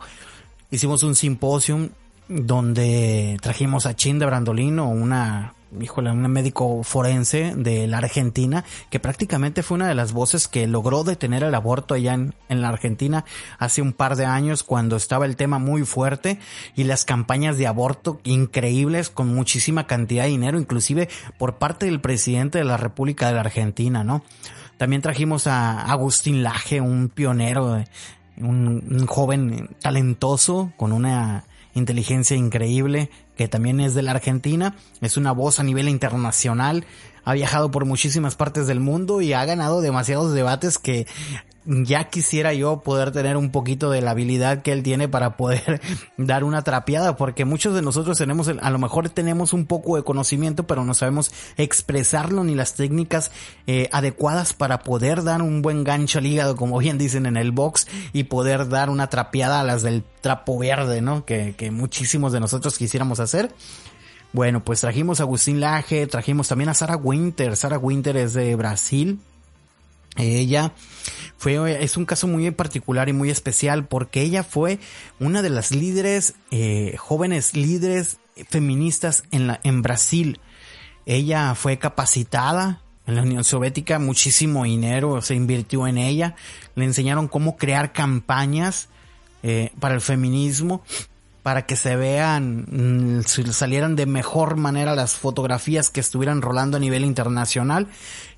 Hicimos 0.71 1.03
un 1.03 1.15
simposium 1.15 1.89
donde 2.29 3.37
trajimos 3.41 3.85
a 3.85 3.95
Chinda 3.95 4.25
Brandolino, 4.25 4.89
una 4.89 5.53
híjole, 5.79 6.11
un 6.11 6.21
médico 6.31 6.83
forense 6.83 7.53
de 7.55 7.87
la 7.87 7.97
Argentina, 7.97 8.63
que 8.89 8.99
prácticamente 8.99 9.63
fue 9.63 9.75
una 9.75 9.87
de 9.87 9.95
las 9.95 10.13
voces 10.13 10.47
que 10.47 10.67
logró 10.67 11.03
detener 11.03 11.43
el 11.43 11.55
aborto 11.55 11.93
allá 11.93 12.13
en, 12.13 12.35
en, 12.49 12.61
la 12.61 12.69
Argentina 12.69 13.25
hace 13.59 13.81
un 13.81 13.93
par 13.93 14.15
de 14.15 14.25
años 14.25 14.63
cuando 14.63 14.95
estaba 14.95 15.25
el 15.25 15.35
tema 15.35 15.59
muy 15.59 15.85
fuerte 15.85 16.39
y 16.75 16.83
las 16.85 17.05
campañas 17.05 17.57
de 17.57 17.67
aborto 17.67 18.19
increíbles 18.23 19.09
con 19.09 19.33
muchísima 19.33 19.87
cantidad 19.87 20.23
de 20.23 20.29
dinero, 20.29 20.59
inclusive 20.59 21.09
por 21.37 21.55
parte 21.55 21.85
del 21.85 22.01
presidente 22.01 22.57
de 22.57 22.65
la 22.65 22.77
República 22.77 23.27
de 23.27 23.33
la 23.33 23.41
Argentina, 23.41 24.03
¿no? 24.03 24.23
También 24.77 25.01
trajimos 25.01 25.47
a 25.47 25.81
Agustín 25.91 26.43
Laje, 26.43 26.81
un 26.81 27.09
pionero, 27.09 27.83
un, 28.37 28.83
un 28.89 29.07
joven 29.07 29.75
talentoso 29.81 30.71
con 30.77 30.93
una 30.93 31.45
inteligencia 31.73 32.37
increíble, 32.37 33.09
que 33.37 33.47
también 33.47 33.79
es 33.79 33.93
de 33.93 34.01
la 34.01 34.11
Argentina, 34.11 34.75
es 34.99 35.15
una 35.15 35.31
voz 35.31 35.59
a 35.59 35.63
nivel 35.63 35.87
internacional, 35.87 36.85
ha 37.23 37.33
viajado 37.33 37.71
por 37.71 37.85
muchísimas 37.85 38.35
partes 38.35 38.67
del 38.67 38.79
mundo 38.79 39.21
y 39.21 39.33
ha 39.33 39.45
ganado 39.45 39.81
demasiados 39.81 40.33
debates 40.33 40.77
que 40.79 41.07
ya 41.67 42.05
quisiera 42.05 42.53
yo 42.53 42.79
poder 42.79 43.11
tener 43.11 43.35
un 43.35 43.51
poquito 43.51 43.89
de 43.89 44.01
la 44.01 44.11
habilidad 44.11 44.61
que 44.61 44.71
él 44.71 44.83
tiene 44.83 45.09
para 45.09 45.35
poder 45.35 45.81
dar 46.17 46.43
una 46.43 46.61
trapeada, 46.61 47.17
porque 47.17 47.43
muchos 47.43 47.75
de 47.75 47.81
nosotros 47.81 48.17
tenemos, 48.17 48.47
a 48.47 48.69
lo 48.69 48.79
mejor 48.79 49.09
tenemos 49.09 49.51
un 49.51 49.65
poco 49.65 49.97
de 49.97 50.03
conocimiento, 50.03 50.65
pero 50.65 50.85
no 50.85 50.93
sabemos 50.93 51.31
expresarlo 51.57 52.43
ni 52.43 52.55
las 52.55 52.75
técnicas 52.75 53.31
eh, 53.67 53.89
adecuadas 53.91 54.53
para 54.53 54.79
poder 54.79 55.23
dar 55.23 55.41
un 55.41 55.61
buen 55.61 55.83
gancho 55.83 56.19
al 56.19 56.25
hígado, 56.25 56.55
como 56.55 56.77
bien 56.77 56.97
dicen 56.97 57.25
en 57.25 57.35
el 57.35 57.51
box, 57.51 57.87
y 58.13 58.23
poder 58.23 58.69
dar 58.69 58.89
una 58.89 59.09
trapeada 59.09 59.59
a 59.59 59.63
las 59.63 59.81
del 59.81 60.03
trapo 60.21 60.57
verde, 60.57 61.01
¿no? 61.01 61.25
Que, 61.25 61.53
que 61.57 61.69
muchísimos 61.69 62.31
de 62.31 62.39
nosotros 62.39 62.77
quisiéramos 62.77 63.19
hacer. 63.19 63.53
Bueno, 64.31 64.63
pues 64.63 64.81
trajimos 64.81 65.19
a 65.19 65.23
Agustín 65.23 65.59
Laje, 65.59 66.07
trajimos 66.07 66.47
también 66.47 66.69
a 66.69 66.73
Sara 66.73 66.95
Winter. 66.95 67.55
Sara 67.55 67.77
Winter 67.77 68.15
es 68.17 68.33
de 68.33 68.55
Brasil. 68.55 69.19
Ella 70.17 70.73
fue, 71.37 71.83
es 71.83 71.97
un 71.97 72.05
caso 72.05 72.27
muy 72.27 72.49
particular 72.51 73.09
y 73.09 73.13
muy 73.13 73.29
especial 73.29 73.87
porque 73.87 74.21
ella 74.21 74.43
fue 74.43 74.79
una 75.19 75.41
de 75.41 75.49
las 75.49 75.71
líderes, 75.71 76.35
eh, 76.51 76.95
jóvenes 76.97 77.55
líderes 77.55 78.17
feministas 78.49 79.23
en 79.31 79.47
la, 79.47 79.59
en 79.63 79.81
Brasil. 79.81 80.39
Ella 81.05 81.55
fue 81.55 81.77
capacitada 81.77 82.81
en 83.05 83.15
la 83.15 83.21
Unión 83.21 83.43
Soviética, 83.43 83.99
muchísimo 83.99 84.65
dinero 84.65 85.21
se 85.21 85.35
invirtió 85.35 85.87
en 85.87 85.97
ella. 85.97 86.35
Le 86.75 86.85
enseñaron 86.85 87.27
cómo 87.27 87.55
crear 87.55 87.93
campañas 87.93 88.89
eh, 89.43 89.71
para 89.79 89.95
el 89.95 90.01
feminismo 90.01 90.83
para 91.47 91.65
que 91.65 91.77
se 91.77 91.95
vean, 91.95 92.65
mm, 92.69 93.23
salieran 93.23 93.95
de 93.95 94.05
mejor 94.05 94.57
manera 94.57 94.93
las 94.95 95.13
fotografías 95.13 95.89
que 95.89 96.01
estuvieran 96.01 96.41
rolando 96.41 96.75
a 96.75 96.79
nivel 96.81 97.05
internacional. 97.05 97.87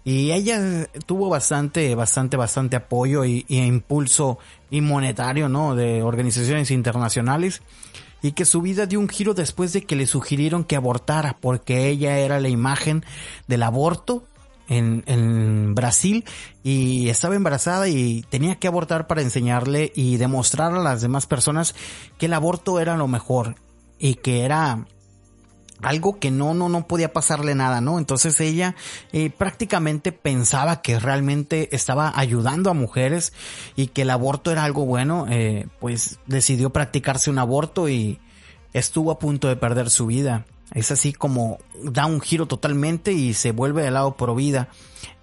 Y 0.03 0.32
ella 0.32 0.88
tuvo 1.06 1.29
bastante, 1.29 1.94
bastante, 1.96 2.38
bastante 2.38 2.75
apoyo 2.75 3.25
y, 3.25 3.46
impulso 3.50 4.39
y 4.70 4.82
monetario, 4.82 5.50
¿no? 5.50 5.75
De 5.75 6.01
organizaciones 6.01 6.72
internacionales. 6.72 7.62
Y 8.22 8.34
que 8.34 8.46
su 8.46 8.62
vida 8.62 8.86
dio 8.86 9.00
un 9.00 9.10
giro 9.10 9.34
después 9.34 9.72
de 9.74 9.84
que 9.84 9.96
le 9.96 10.08
sugirieron 10.08 10.63
que 10.63 10.75
abortara, 10.75 11.38
porque 11.39 11.88
ella 11.89 12.18
era 12.18 12.39
la 12.39 12.50
imagen 12.50 13.06
del 13.48 13.63
aborto 13.63 14.24
en 14.72 15.74
Brasil 15.74 16.25
y 16.63 17.10
estaba 17.10 17.36
embarazada 17.36 17.88
y 17.88 18.24
tenía 18.29 18.58
que 18.58 18.68
abortar 18.68 19.08
para 19.08 19.24
enseñarle 19.24 19.91
y 19.96 20.18
demostrar 20.18 20.74
a 20.74 20.79
las 20.79 21.01
demás 21.01 21.25
personas 21.25 21.74
que 22.20 22.27
el 22.27 22.34
aborto 22.34 22.79
era 22.79 22.96
lo 22.96 23.08
mejor 23.08 23.56
y 23.98 24.15
que 24.15 24.44
era 24.44 24.86
algo 25.81 26.19
que 26.19 26.31
no, 26.31 26.53
no, 26.53 26.69
no 26.69 26.88
podía 26.88 27.13
pasarle 27.13 27.55
nada, 27.55 27.81
¿no? 27.81 28.00
Entonces 28.00 28.39
ella 28.39 28.75
eh, 29.12 29.29
prácticamente 29.29 30.12
pensaba 30.12 30.81
que 30.81 31.00
realmente 31.00 31.74
estaba 31.75 32.12
ayudando 32.15 32.69
a 32.69 32.74
mujeres 32.74 33.33
y 33.75 33.88
que 33.88 34.03
el 34.03 34.09
aborto 34.09 34.51
era 34.51 34.63
algo 34.63 34.86
bueno, 34.86 35.25
eh, 35.29 35.67
pues 35.79 36.19
decidió 36.25 36.71
practicarse 36.71 37.29
un 37.29 37.39
aborto 37.39 37.89
y 37.89 38.19
estuvo 38.74 39.12
a 39.12 39.19
punto 39.19 39.48
de 39.48 39.55
perder 39.55 39.89
su 39.89 40.07
vida. 40.07 40.45
Es 40.74 40.91
así 40.91 41.13
como 41.13 41.57
da 41.83 42.05
un 42.05 42.21
giro 42.21 42.45
totalmente 42.45 43.12
y 43.12 43.33
se 43.33 43.51
vuelve 43.51 43.83
de 43.83 43.91
lado 43.91 44.15
pro 44.15 44.36
vida. 44.36 44.69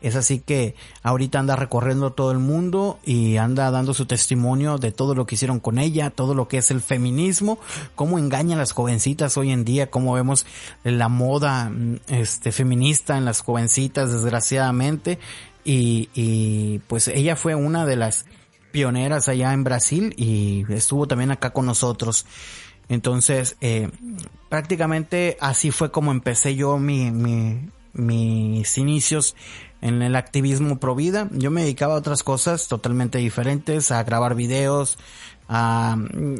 Es 0.01 0.15
así 0.15 0.41
que 0.41 0.75
ahorita 1.03 1.39
anda 1.39 1.57
recorriendo 1.57 2.13
todo 2.13 2.31
el 2.31 2.39
mundo 2.39 2.99
y 3.05 3.39
anda 3.39 3.71
dando 3.71 3.95
su 3.95 4.07
testimonio 4.07 4.79
de 4.79 4.93
todo 4.93 5.15
lo 5.15 5.27
que 5.27 5.37
hicieron 5.37 5.59
con 5.59 5.79
ella, 5.79 6.11
todo 6.11 6.35
lo 6.35 6.49
que 6.49 6.59
es 6.59 6.71
el 6.71 6.81
feminismo, 6.81 7.59
cómo 7.95 8.19
engaña 8.19 8.57
a 8.57 8.59
las 8.59 8.73
jovencitas 8.73 9.37
hoy 9.37 9.53
en 9.53 9.65
día, 9.65 9.91
cómo 9.91 10.13
vemos 10.13 10.47
la 10.85 11.09
moda 11.09 11.73
este 12.09 12.53
feminista 12.53 13.17
en 13.17 13.25
las 13.25 13.41
jovencitas 13.41 14.13
desgraciadamente 14.13 15.19
y, 15.65 16.11
y 16.15 16.79
pues 16.87 17.09
ella 17.09 17.35
fue 17.35 17.55
una 17.55 17.87
de 17.87 17.97
las 17.97 18.27
pioneras 18.71 19.29
allá 19.29 19.55
en 19.55 19.65
Brasil 19.65 20.15
y 20.19 20.65
estuvo 20.71 21.09
también 21.09 21.31
acá 21.31 21.51
con 21.51 21.65
nosotros. 21.65 22.27
Entonces, 22.89 23.57
eh, 23.61 23.91
prácticamente 24.49 25.37
así 25.41 25.71
fue 25.71 25.91
como 25.91 26.13
empecé 26.13 26.55
yo 26.55 26.79
mi, 26.79 27.11
mi, 27.11 27.71
mis 27.97 28.79
inicios 28.79 29.35
en 29.81 30.03
el 30.03 30.17
activismo 30.17 30.79
pro 30.79 30.95
vida. 30.95 31.29
Yo 31.33 31.51
me 31.51 31.63
dedicaba 31.63 31.95
a 31.95 31.99
otras 31.99 32.23
cosas 32.23 32.69
totalmente 32.69 33.19
diferentes, 33.19 33.91
a 33.91 34.03
grabar 34.05 34.35
videos, 34.35 34.99
a, 35.49 35.97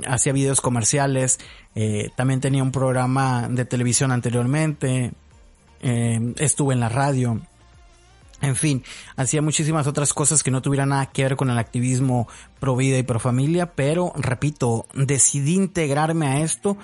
hacía 0.07 0.33
videos 0.33 0.61
comerciales, 0.61 1.39
eh, 1.75 2.11
también 2.17 2.41
tenía 2.41 2.63
un 2.63 2.73
programa 2.73 3.49
de 3.49 3.65
televisión 3.65 4.13
anteriormente, 4.13 5.13
eh, 5.81 6.35
estuve 6.39 6.75
en 6.75 6.81
la 6.81 6.89
radio. 6.89 7.41
En 8.43 8.55
fin, 8.55 8.85
hacía 9.17 9.41
muchísimas 9.41 9.87
otras 9.87 10.13
cosas 10.13 10.43
que 10.43 10.51
no 10.51 10.61
tuvieran 10.61 10.91
nada 10.91 11.07
que 11.07 11.23
ver 11.23 11.37
con 11.37 11.49
el 11.49 11.59
activismo 11.59 12.29
pro 12.61 12.77
vida 12.77 12.99
y 12.99 13.03
pro 13.03 13.19
familia, 13.19 13.73
pero 13.75 14.13
repito, 14.15 14.87
decidí 14.93 15.55
integrarme 15.55 16.27
a 16.27 16.41
esto 16.41 16.77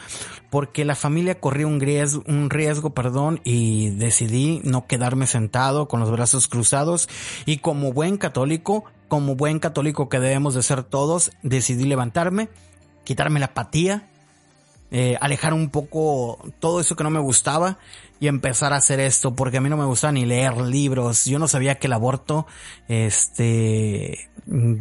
porque 0.49 0.87
la 0.87 0.95
familia 0.95 1.41
corría 1.41 1.67
un 1.67 1.79
riesgo, 1.79 2.25
un 2.27 2.49
riesgo, 2.49 2.95
perdón, 2.95 3.41
y 3.45 3.91
decidí 3.91 4.63
no 4.65 4.87
quedarme 4.87 5.27
sentado 5.27 5.89
con 5.89 6.01
los 6.01 6.11
brazos 6.11 6.49
cruzados 6.49 7.11
y 7.45 7.59
como 7.59 7.93
buen 7.93 8.17
católico, 8.17 8.85
como 9.09 9.37
buen 9.37 9.59
católico 9.59 10.09
que 10.09 10.21
debemos 10.21 10.55
de 10.55 10.63
ser 10.63 10.83
todos, 10.85 11.33
decidí 11.43 11.85
levantarme, 11.85 12.49
quitarme 13.05 13.41
la 13.41 13.47
apatía, 13.47 14.09
eh, 14.95 15.17
alejar 15.23 15.55
un 15.55 15.71
poco 15.71 16.39
todo 16.61 16.79
eso 16.79 16.97
que 16.97 17.03
no 17.03 17.09
me 17.09 17.19
gustaba 17.19 17.79
y 18.21 18.29
empezar 18.29 18.75
a 18.75 18.77
hacer 18.77 19.01
esto 19.01 19.35
porque 19.35 19.57
a 19.57 19.61
mí 19.63 19.71
no 19.71 19.79
me 19.79 19.87
gusta 19.87 20.13
ni 20.13 20.27
leer 20.27 20.59
libros. 20.59 21.25
Yo 21.25 21.39
no 21.39 21.49
sabía 21.49 21.77
que 21.77 21.87
el 21.87 21.95
aborto, 21.95 22.47
este, 22.89 24.29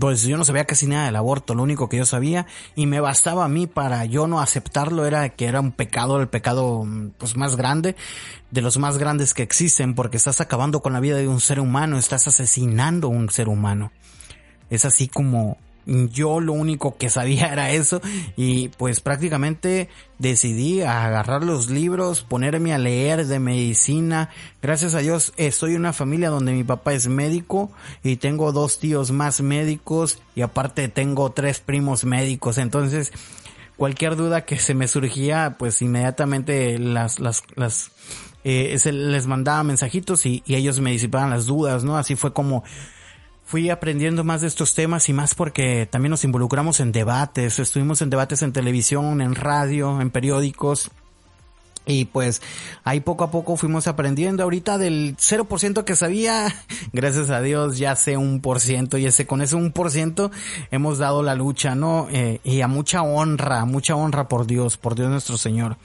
pues 0.01 0.23
yo 0.23 0.35
no 0.35 0.43
sabía 0.43 0.65
casi 0.65 0.85
nada 0.85 1.05
del 1.05 1.15
aborto. 1.15 1.55
Lo 1.55 1.63
único 1.63 1.87
que 1.87 1.95
yo 1.95 2.05
sabía 2.05 2.45
y 2.75 2.87
me 2.87 2.99
bastaba 2.99 3.45
a 3.45 3.47
mí 3.47 3.67
para 3.67 4.03
yo 4.03 4.27
no 4.27 4.41
aceptarlo 4.41 5.05
era 5.05 5.29
que 5.29 5.45
era 5.45 5.61
un 5.61 5.71
pecado, 5.71 6.19
el 6.19 6.27
pecado 6.27 6.85
pues 7.17 7.37
más 7.37 7.55
grande, 7.55 7.95
de 8.51 8.61
los 8.61 8.77
más 8.77 8.97
grandes 8.97 9.33
que 9.33 9.43
existen 9.43 9.95
porque 9.95 10.17
estás 10.17 10.41
acabando 10.41 10.81
con 10.81 10.91
la 10.91 10.99
vida 10.99 11.15
de 11.15 11.29
un 11.29 11.39
ser 11.39 11.61
humano, 11.61 11.97
estás 11.97 12.27
asesinando 12.27 13.07
a 13.07 13.11
un 13.11 13.29
ser 13.29 13.47
humano. 13.47 13.93
Es 14.69 14.83
así 14.83 15.07
como 15.07 15.57
yo 15.85 16.39
lo 16.39 16.53
único 16.53 16.97
que 16.97 17.09
sabía 17.09 17.51
era 17.51 17.71
eso 17.71 18.01
y 18.35 18.69
pues 18.69 18.99
prácticamente 18.99 19.89
decidí 20.19 20.81
agarrar 20.81 21.43
los 21.43 21.69
libros, 21.69 22.21
ponerme 22.21 22.73
a 22.73 22.77
leer 22.77 23.25
de 23.25 23.39
medicina. 23.39 24.29
Gracias 24.61 24.93
a 24.93 24.99
Dios 24.99 25.33
estoy 25.37 25.71
en 25.71 25.79
una 25.79 25.93
familia 25.93 26.29
donde 26.29 26.53
mi 26.53 26.63
papá 26.63 26.93
es 26.93 27.07
médico 27.07 27.71
y 28.03 28.17
tengo 28.17 28.51
dos 28.51 28.79
tíos 28.79 29.11
más 29.11 29.41
médicos 29.41 30.21
y 30.35 30.41
aparte 30.41 30.87
tengo 30.87 31.31
tres 31.31 31.59
primos 31.59 32.05
médicos. 32.05 32.57
Entonces 32.57 33.11
cualquier 33.77 34.15
duda 34.15 34.45
que 34.45 34.59
se 34.59 34.75
me 34.75 34.87
surgía 34.87 35.55
pues 35.57 35.81
inmediatamente 35.81 36.77
las, 36.77 37.19
las, 37.19 37.43
las, 37.55 37.91
eh, 38.43 38.77
les 38.91 39.25
mandaba 39.25 39.63
mensajitos 39.63 40.25
y 40.27 40.43
ellos 40.45 40.79
me 40.79 40.91
disipaban 40.91 41.31
las 41.31 41.47
dudas, 41.47 41.83
¿no? 41.83 41.97
Así 41.97 42.15
fue 42.15 42.33
como 42.33 42.63
fui 43.51 43.69
aprendiendo 43.69 44.23
más 44.23 44.39
de 44.39 44.47
estos 44.47 44.73
temas 44.75 45.09
y 45.09 45.13
más 45.13 45.35
porque 45.35 45.85
también 45.85 46.11
nos 46.11 46.23
involucramos 46.23 46.79
en 46.79 46.93
debates, 46.93 47.59
estuvimos 47.59 48.01
en 48.01 48.09
debates 48.09 48.43
en 48.43 48.53
televisión, 48.53 49.19
en 49.19 49.35
radio, 49.35 49.99
en 49.99 50.09
periódicos. 50.09 50.89
Y 51.85 52.05
pues 52.05 52.41
ahí 52.85 53.01
poco 53.01 53.25
a 53.25 53.31
poco 53.31 53.57
fuimos 53.57 53.87
aprendiendo. 53.87 54.43
Ahorita 54.43 54.77
del 54.77 55.17
0% 55.17 55.83
que 55.83 55.97
sabía, 55.97 56.47
gracias 56.93 57.29
a 57.29 57.41
Dios 57.41 57.77
ya 57.77 57.97
sé 57.97 58.15
un 58.15 58.39
por 58.39 58.61
ciento 58.61 58.97
y 58.97 59.05
ese 59.05 59.27
con 59.27 59.41
ese 59.41 59.57
un 59.57 59.73
por 59.73 59.91
ciento 59.91 60.31
hemos 60.69 60.97
dado 60.97 61.21
la 61.21 61.35
lucha, 61.35 61.75
¿no? 61.75 62.07
Eh, 62.09 62.39
y 62.45 62.61
a 62.61 62.69
mucha 62.69 63.01
honra, 63.01 63.65
mucha 63.65 63.97
honra 63.97 64.29
por 64.29 64.47
Dios, 64.47 64.77
por 64.77 64.95
Dios 64.95 65.09
nuestro 65.09 65.37
Señor. 65.37 65.75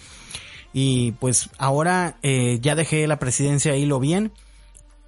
Y 0.73 1.13
pues 1.19 1.51
ahora 1.59 2.19
eh, 2.23 2.61
ya 2.63 2.77
dejé 2.77 3.09
la 3.09 3.19
presidencia 3.19 3.73
ahí 3.73 3.87
lo 3.87 3.99
bien 3.99 4.31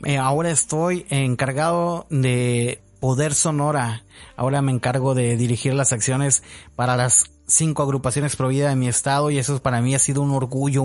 eh, 0.05 0.17
ahora 0.17 0.50
estoy 0.50 1.07
encargado 1.11 2.07
de 2.11 2.81
Poder 3.00 3.35
Sonora. 3.35 4.05
Ahora 4.37 4.62
me 4.62 4.73
encargo 4.73 5.14
de 5.14 5.37
dirigir 5.37 5.75
las 5.75 5.93
acciones 5.93 6.43
para 6.76 6.97
las 6.97 7.31
cinco 7.47 7.83
agrupaciones 7.83 8.37
provida 8.37 8.69
de 8.69 8.76
mi 8.76 8.88
estado 8.88 9.31
y 9.31 9.38
eso 9.38 9.61
para 9.62 9.81
mí 9.81 9.95
ha 9.95 9.99
sido 9.99 10.23
un 10.23 10.31
orgullo, 10.31 10.85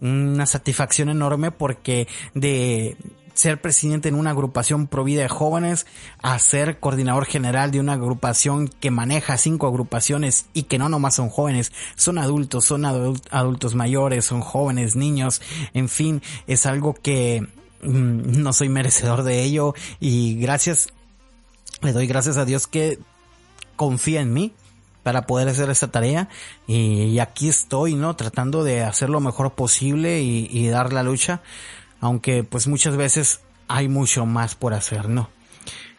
una 0.00 0.46
satisfacción 0.46 1.08
enorme 1.08 1.50
porque 1.50 2.06
de 2.34 2.96
ser 3.34 3.60
presidente 3.60 4.08
en 4.08 4.14
una 4.14 4.30
agrupación 4.30 4.86
provida 4.86 5.22
de 5.22 5.28
jóvenes 5.28 5.86
a 6.22 6.38
ser 6.38 6.80
coordinador 6.80 7.26
general 7.26 7.70
de 7.70 7.80
una 7.80 7.94
agrupación 7.94 8.68
que 8.68 8.90
maneja 8.90 9.36
cinco 9.36 9.66
agrupaciones 9.66 10.46
y 10.54 10.64
que 10.64 10.78
no 10.78 10.88
nomás 10.88 11.16
son 11.16 11.28
jóvenes, 11.28 11.72
son 11.96 12.18
adultos, 12.18 12.64
son 12.64 12.84
adultos 12.84 13.74
mayores, 13.74 14.24
son 14.24 14.40
jóvenes, 14.40 14.96
niños, 14.96 15.42
en 15.74 15.88
fin, 15.88 16.22
es 16.46 16.64
algo 16.66 16.94
que 16.94 17.46
no 17.82 18.52
soy 18.52 18.68
merecedor 18.68 19.22
de 19.22 19.42
ello 19.42 19.74
y 20.00 20.36
gracias, 20.40 20.88
le 21.82 21.92
doy 21.92 22.06
gracias 22.06 22.36
a 22.36 22.44
Dios 22.44 22.66
que 22.66 22.98
confía 23.76 24.20
en 24.20 24.32
mí 24.32 24.52
para 25.02 25.26
poder 25.26 25.48
hacer 25.48 25.70
esta 25.70 25.88
tarea 25.88 26.28
y, 26.66 27.18
aquí 27.20 27.48
estoy, 27.48 27.94
¿no? 27.94 28.16
Tratando 28.16 28.64
de 28.64 28.82
hacer 28.82 29.08
lo 29.08 29.20
mejor 29.20 29.54
posible 29.54 30.20
y, 30.20 30.68
dar 30.68 30.92
la 30.92 31.02
lucha, 31.02 31.42
aunque 32.00 32.42
pues 32.42 32.66
muchas 32.66 32.96
veces 32.96 33.40
hay 33.68 33.88
mucho 33.88 34.26
más 34.26 34.54
por 34.54 34.74
hacer, 34.74 35.08
¿no? 35.08 35.30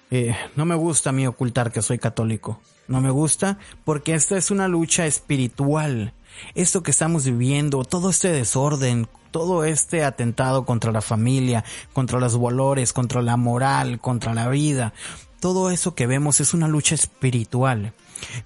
eh, 0.10 0.36
no 0.56 0.66
me 0.66 0.76
gusta 0.76 1.10
a 1.10 1.14
mí 1.14 1.28
ocultar 1.28 1.72
que 1.72 1.82
soy 1.82 2.00
católico. 2.00 2.62
No 2.88 3.02
me 3.02 3.10
gusta 3.10 3.60
porque 3.84 4.14
esta 4.14 4.38
es 4.38 4.52
una 4.52 4.68
lucha 4.68 5.06
espiritual. 5.06 6.14
Esto 6.56 6.84
que 6.84 6.92
estamos 6.92 7.26
viviendo, 7.26 7.84
todo 7.84 8.10
este 8.10 8.30
desorden, 8.32 9.08
todo 9.38 9.66
este 9.66 10.04
atentado 10.04 10.66
contra 10.66 10.92
la 10.92 11.02
familia, 11.02 11.64
contra 11.94 12.20
los 12.20 12.42
valores, 12.42 12.92
contra 12.92 13.22
la 13.22 13.38
moral, 13.38 14.00
contra 14.00 14.34
la 14.34 14.50
vida, 14.50 14.94
todo 15.40 15.70
eso 15.70 15.94
que 15.94 16.08
vemos 16.08 16.40
es 16.40 16.56
una 16.56 16.68
lucha 16.68 16.96
espiritual. 16.96 17.94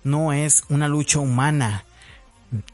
No 0.03 0.33
es 0.33 0.65
una 0.67 0.89
lucha 0.89 1.19
humana. 1.19 1.85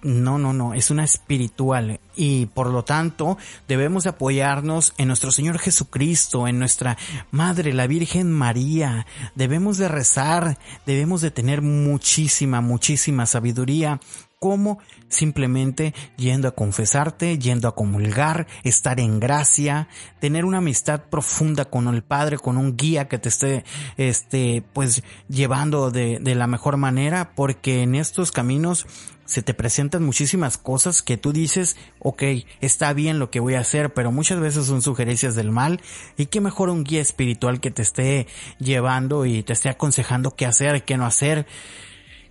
No, 0.01 0.39
no, 0.39 0.51
no, 0.51 0.73
es 0.73 0.89
una 0.89 1.03
espiritual 1.03 1.99
y 2.15 2.47
por 2.47 2.71
lo 2.71 2.83
tanto 2.83 3.37
debemos 3.67 4.07
apoyarnos 4.07 4.95
en 4.97 5.07
nuestro 5.07 5.29
Señor 5.29 5.59
Jesucristo, 5.59 6.47
en 6.47 6.57
nuestra 6.57 6.97
Madre, 7.29 7.71
la 7.73 7.85
Virgen 7.85 8.31
María. 8.31 9.05
Debemos 9.35 9.77
de 9.77 9.87
rezar, 9.87 10.57
debemos 10.87 11.21
de 11.21 11.29
tener 11.29 11.61
muchísima, 11.61 12.61
muchísima 12.61 13.27
sabiduría 13.27 13.99
como 14.39 14.79
simplemente 15.09 15.93
yendo 16.15 16.47
a 16.47 16.51
confesarte, 16.55 17.39
yendo 17.39 17.67
a 17.67 17.75
comulgar, 17.75 18.47
estar 18.63 18.99
en 18.99 19.19
gracia, 19.19 19.87
tener 20.19 20.45
una 20.45 20.59
amistad 20.59 21.01
profunda 21.09 21.65
con 21.65 21.87
el 21.87 22.03
Padre, 22.03 22.37
con 22.37 22.57
un 22.57 22.77
guía 22.77 23.07
que 23.07 23.17
te 23.17 23.29
esté, 23.29 23.65
este, 23.97 24.63
pues 24.73 25.03
llevando 25.27 25.89
de, 25.91 26.19
de 26.19 26.35
la 26.35 26.47
mejor 26.47 26.77
manera, 26.77 27.31
porque 27.35 27.81
en 27.81 27.95
estos 27.95 28.31
caminos 28.31 28.85
se 29.27 29.41
te 29.41 29.53
presentan 29.53 30.03
muchísimas 30.03 30.57
cosas 30.57 31.01
que 31.01 31.17
tú 31.17 31.33
dices, 31.33 31.75
ok, 31.99 32.23
está 32.61 32.93
bien 32.93 33.19
lo 33.19 33.29
que 33.29 33.41
voy 33.41 33.55
a 33.55 33.59
hacer, 33.59 33.93
pero 33.93 34.11
muchas 34.11 34.39
veces 34.39 34.65
son 34.65 34.81
sugerencias 34.81 35.35
del 35.35 35.51
mal 35.51 35.81
y 36.15 36.27
qué 36.27 36.41
mejor 36.41 36.69
un 36.69 36.83
guía 36.83 37.01
espiritual 37.01 37.59
que 37.59 37.69
te 37.69 37.81
esté 37.81 38.27
llevando 38.57 39.25
y 39.25 39.43
te 39.43 39.53
esté 39.53 39.69
aconsejando 39.69 40.35
qué 40.35 40.45
hacer, 40.45 40.85
qué 40.85 40.95
no 40.95 41.05
hacer. 41.05 41.45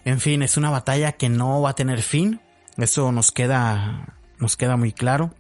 En 0.06 0.20
fin, 0.20 0.42
es 0.42 0.56
una 0.56 0.70
batalla 0.70 1.12
que 1.12 1.28
no 1.28 1.60
va 1.60 1.70
a 1.70 1.74
tener 1.74 2.00
fin. 2.00 2.40
Eso 2.76 3.10
nos 3.10 3.32
queda, 3.32 4.16
nos 4.38 4.56
queda 4.56 4.76
muy 4.76 4.92
claro 4.92 5.34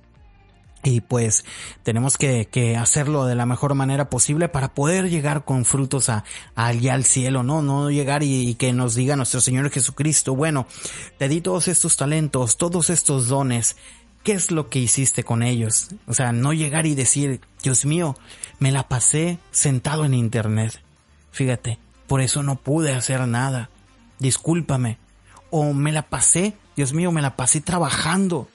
y 0.82 1.00
pues 1.00 1.44
tenemos 1.84 2.16
que, 2.16 2.76
hacerlo 2.76 3.26
de 3.26 3.36
la 3.36 3.46
mejor 3.46 3.74
manera 3.74 4.10
posible 4.10 4.48
para 4.48 4.74
poder 4.74 5.08
llegar 5.08 5.44
con 5.44 5.64
frutos 5.64 6.10
allá 6.54 6.94
al 6.94 7.04
cielo, 7.04 7.44
¿no? 7.44 7.62
No 7.62 7.90
llegar 7.90 8.24
y, 8.24 8.48
y, 8.48 8.54
que 8.54 8.72
nos 8.72 8.96
diga 8.96 9.16
nuestro 9.16 9.40
Señor 9.40 9.70
Jesucristo, 9.70 10.34
bueno, 10.34 10.66
te 11.16 11.28
di 11.28 11.40
todos 11.40 11.68
estos 11.68 11.96
talentos, 11.96 12.56
todos 12.56 12.90
estos 12.90 13.28
dones, 13.28 13.76
¿qué 14.22 14.32
es 14.32 14.50
lo 14.50 14.68
que 14.68 14.80
hiciste 14.80 15.24
con 15.24 15.42
ellos? 15.42 15.90
O 16.06 16.14
sea, 16.14 16.32
no 16.32 16.52
llegar 16.52 16.86
y 16.86 16.94
decir, 16.94 17.40
Dios 17.62 17.84
mío, 17.84 18.16
me 18.58 18.72
la 18.72 18.88
pasé 18.88 19.38
sentado 19.52 20.04
en 20.04 20.14
internet. 20.14 20.80
Fíjate, 21.30 21.78
por 22.08 22.20
eso 22.20 22.42
no 22.42 22.56
pude 22.56 22.94
hacer 22.94 23.26
nada. 23.28 23.70
Discúlpame. 24.18 24.98
O 25.50 25.72
me 25.72 25.92
la 25.92 26.02
pasé, 26.02 26.54
Dios 26.76 26.92
mío, 26.92 27.12
me 27.12 27.22
la 27.22 27.36
pasé 27.36 27.60
trabajando 27.60 28.48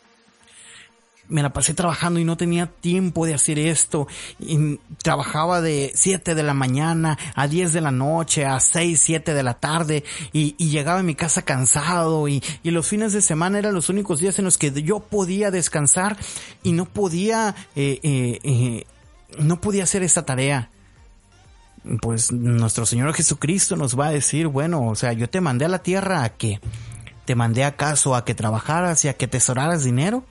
me 1.32 1.42
la 1.42 1.54
pasé 1.54 1.74
trabajando 1.74 2.20
y 2.20 2.26
no 2.26 2.38
tenía 2.38 2.68
tiempo 2.68 3.26
de 3.26 3.34
hacer 3.34 3.58
esto. 3.58 4.08
Y 4.40 4.80
trabajaba 5.02 5.62
de 5.62 5.92
7 5.96 6.36
de 6.36 6.44
la 6.44 6.54
mañana 6.54 7.18
a 7.36 7.48
10 7.48 7.74
de 7.74 7.82
la 7.82 7.92
noche, 7.92 8.46
a 8.46 8.60
6, 8.60 9.02
7 9.02 9.34
de 9.34 9.44
la 9.44 9.56
tarde 9.56 10.04
y, 10.34 10.52
llegaba 10.72 11.00
a 11.00 11.04
mi 11.04 11.16
casa 11.16 11.42
cansado 11.42 12.28
y, 12.28 12.44
y, 12.64 12.72
los 12.72 12.88
fines 12.88 13.14
de 13.14 13.22
semana 13.22 13.60
eran 13.60 13.74
los 13.74 13.90
únicos 13.90 14.20
días 14.20 14.40
en 14.40 14.46
los 14.46 14.58
que 14.58 14.72
yo 14.84 15.00
podía 15.00 15.52
descansar 15.52 16.18
y 16.64 16.74
no 16.74 16.86
podía, 16.86 17.56
eh, 17.76 18.00
eh, 18.04 18.40
eh, 18.44 18.86
no 19.38 19.60
podía 19.62 19.84
hacer 19.84 20.04
esta 20.04 20.26
tarea. 20.26 20.70
Pues 22.02 22.32
nuestro 22.32 22.86
Señor 22.86 23.14
Jesucristo 23.14 23.76
nos 23.76 24.00
va 24.00 24.08
a 24.08 24.12
decir, 24.12 24.48
bueno, 24.48 24.88
o 24.88 24.96
sea, 24.96 25.14
yo 25.14 25.30
te 25.30 25.42
mandé 25.42 25.66
a 25.66 25.70
la 25.70 25.82
tierra 25.82 26.24
a 26.24 26.30
que 26.30 26.60
te 27.26 27.36
mandé 27.36 27.64
acaso 27.64 28.16
a 28.16 28.26
que 28.26 28.36
trabajaras 28.36 29.04
y 29.06 29.08
a 29.08 29.14
que 29.14 29.28
tesoraras 29.28 29.84
dinero 29.84 30.24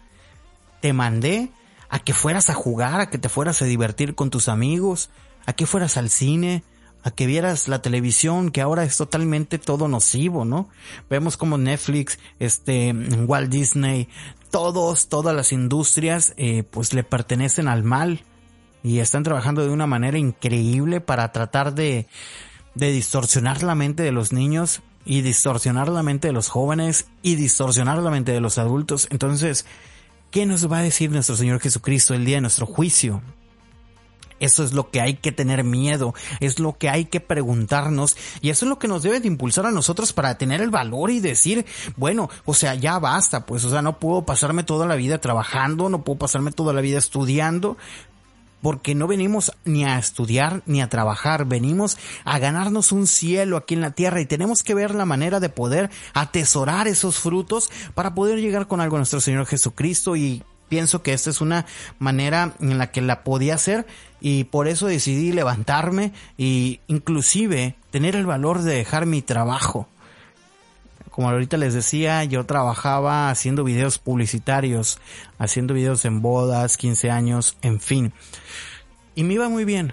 te 0.80 0.92
mandé 0.92 1.50
a 1.88 1.98
que 1.98 2.14
fueras 2.14 2.50
a 2.50 2.54
jugar, 2.54 3.00
a 3.00 3.10
que 3.10 3.18
te 3.18 3.28
fueras 3.28 3.62
a 3.62 3.64
divertir 3.64 4.14
con 4.14 4.30
tus 4.30 4.48
amigos, 4.48 5.10
a 5.44 5.52
que 5.52 5.66
fueras 5.66 5.96
al 5.96 6.08
cine, 6.08 6.62
a 7.02 7.10
que 7.10 7.26
vieras 7.26 7.68
la 7.68 7.82
televisión, 7.82 8.50
que 8.50 8.60
ahora 8.60 8.84
es 8.84 8.96
totalmente 8.96 9.58
todo 9.58 9.88
nocivo, 9.88 10.44
¿no? 10.44 10.68
Vemos 11.08 11.36
como 11.36 11.58
Netflix, 11.58 12.18
este, 12.38 12.92
Walt 12.92 13.50
Disney, 13.50 14.08
todos, 14.50 15.08
todas 15.08 15.34
las 15.34 15.52
industrias, 15.52 16.34
eh, 16.36 16.62
pues 16.62 16.92
le 16.92 17.02
pertenecen 17.02 17.66
al 17.68 17.82
mal 17.82 18.24
y 18.82 18.98
están 18.98 19.22
trabajando 19.22 19.62
de 19.62 19.70
una 19.70 19.86
manera 19.86 20.18
increíble 20.18 21.00
para 21.00 21.32
tratar 21.32 21.74
de, 21.74 22.06
de 22.74 22.92
distorsionar 22.92 23.62
la 23.62 23.74
mente 23.74 24.02
de 24.02 24.12
los 24.12 24.32
niños 24.32 24.82
y 25.04 25.22
distorsionar 25.22 25.88
la 25.88 26.02
mente 26.02 26.28
de 26.28 26.34
los 26.34 26.48
jóvenes 26.48 27.06
y 27.22 27.34
distorsionar 27.34 27.98
la 27.98 28.10
mente 28.10 28.32
de 28.32 28.40
los 28.40 28.58
adultos. 28.58 29.08
Entonces, 29.10 29.66
¿Qué 30.30 30.46
nos 30.46 30.70
va 30.70 30.78
a 30.78 30.82
decir 30.82 31.10
nuestro 31.10 31.34
Señor 31.34 31.58
Jesucristo 31.58 32.14
el 32.14 32.24
día 32.24 32.36
de 32.36 32.42
nuestro 32.42 32.64
juicio? 32.64 33.20
Eso 34.38 34.62
es 34.62 34.72
lo 34.72 34.88
que 34.88 35.00
hay 35.00 35.14
que 35.14 35.32
tener 35.32 35.64
miedo, 35.64 36.14
es 36.38 36.60
lo 36.60 36.78
que 36.78 36.88
hay 36.88 37.06
que 37.06 37.20
preguntarnos 37.20 38.16
y 38.40 38.50
eso 38.50 38.64
es 38.64 38.70
lo 38.70 38.78
que 38.78 38.86
nos 38.86 39.02
debe 39.02 39.18
de 39.18 39.26
impulsar 39.26 39.66
a 39.66 39.72
nosotros 39.72 40.12
para 40.12 40.38
tener 40.38 40.60
el 40.60 40.70
valor 40.70 41.10
y 41.10 41.18
decir, 41.18 41.66
bueno, 41.96 42.30
o 42.44 42.54
sea, 42.54 42.76
ya 42.76 42.98
basta, 43.00 43.44
pues, 43.44 43.64
o 43.64 43.70
sea, 43.70 43.82
no 43.82 43.98
puedo 43.98 44.24
pasarme 44.24 44.62
toda 44.62 44.86
la 44.86 44.94
vida 44.94 45.18
trabajando, 45.18 45.90
no 45.90 46.04
puedo 46.04 46.20
pasarme 46.20 46.52
toda 46.52 46.72
la 46.72 46.80
vida 46.80 46.96
estudiando, 46.96 47.76
porque 48.62 48.94
no 48.94 49.06
venimos 49.06 49.52
ni 49.64 49.84
a 49.84 49.98
estudiar 49.98 50.62
ni 50.66 50.82
a 50.82 50.88
trabajar, 50.88 51.44
venimos 51.44 51.98
a 52.24 52.38
ganarnos 52.38 52.92
un 52.92 53.06
cielo 53.06 53.56
aquí 53.56 53.74
en 53.74 53.80
la 53.80 53.92
tierra 53.92 54.20
y 54.20 54.26
tenemos 54.26 54.62
que 54.62 54.74
ver 54.74 54.94
la 54.94 55.06
manera 55.06 55.40
de 55.40 55.48
poder 55.48 55.90
atesorar 56.14 56.88
esos 56.88 57.18
frutos 57.18 57.70
para 57.94 58.14
poder 58.14 58.40
llegar 58.40 58.66
con 58.66 58.80
algo 58.80 58.96
a 58.96 59.00
nuestro 59.00 59.20
Señor 59.20 59.46
Jesucristo 59.46 60.16
y 60.16 60.42
pienso 60.68 61.02
que 61.02 61.12
esta 61.12 61.30
es 61.30 61.40
una 61.40 61.66
manera 61.98 62.54
en 62.60 62.78
la 62.78 62.90
que 62.90 63.02
la 63.02 63.24
podía 63.24 63.54
hacer 63.54 63.86
y 64.20 64.44
por 64.44 64.68
eso 64.68 64.86
decidí 64.86 65.32
levantarme 65.32 66.12
y 66.38 66.80
inclusive 66.86 67.76
tener 67.90 68.16
el 68.16 68.26
valor 68.26 68.62
de 68.62 68.74
dejar 68.74 69.06
mi 69.06 69.22
trabajo 69.22 69.88
como 71.20 71.32
ahorita 71.32 71.58
les 71.58 71.74
decía, 71.74 72.24
yo 72.24 72.46
trabajaba 72.46 73.28
haciendo 73.28 73.62
videos 73.62 73.98
publicitarios, 73.98 74.98
haciendo 75.38 75.74
videos 75.74 76.06
en 76.06 76.22
bodas, 76.22 76.78
15 76.78 77.10
años, 77.10 77.58
en 77.60 77.78
fin. 77.78 78.14
Y 79.14 79.24
me 79.24 79.34
iba 79.34 79.50
muy 79.50 79.66
bien, 79.66 79.92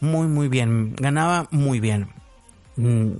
muy, 0.00 0.28
muy 0.28 0.46
bien. 0.46 0.94
Ganaba 0.94 1.48
muy 1.50 1.80
bien. 1.80 2.10
Mm, 2.76 3.10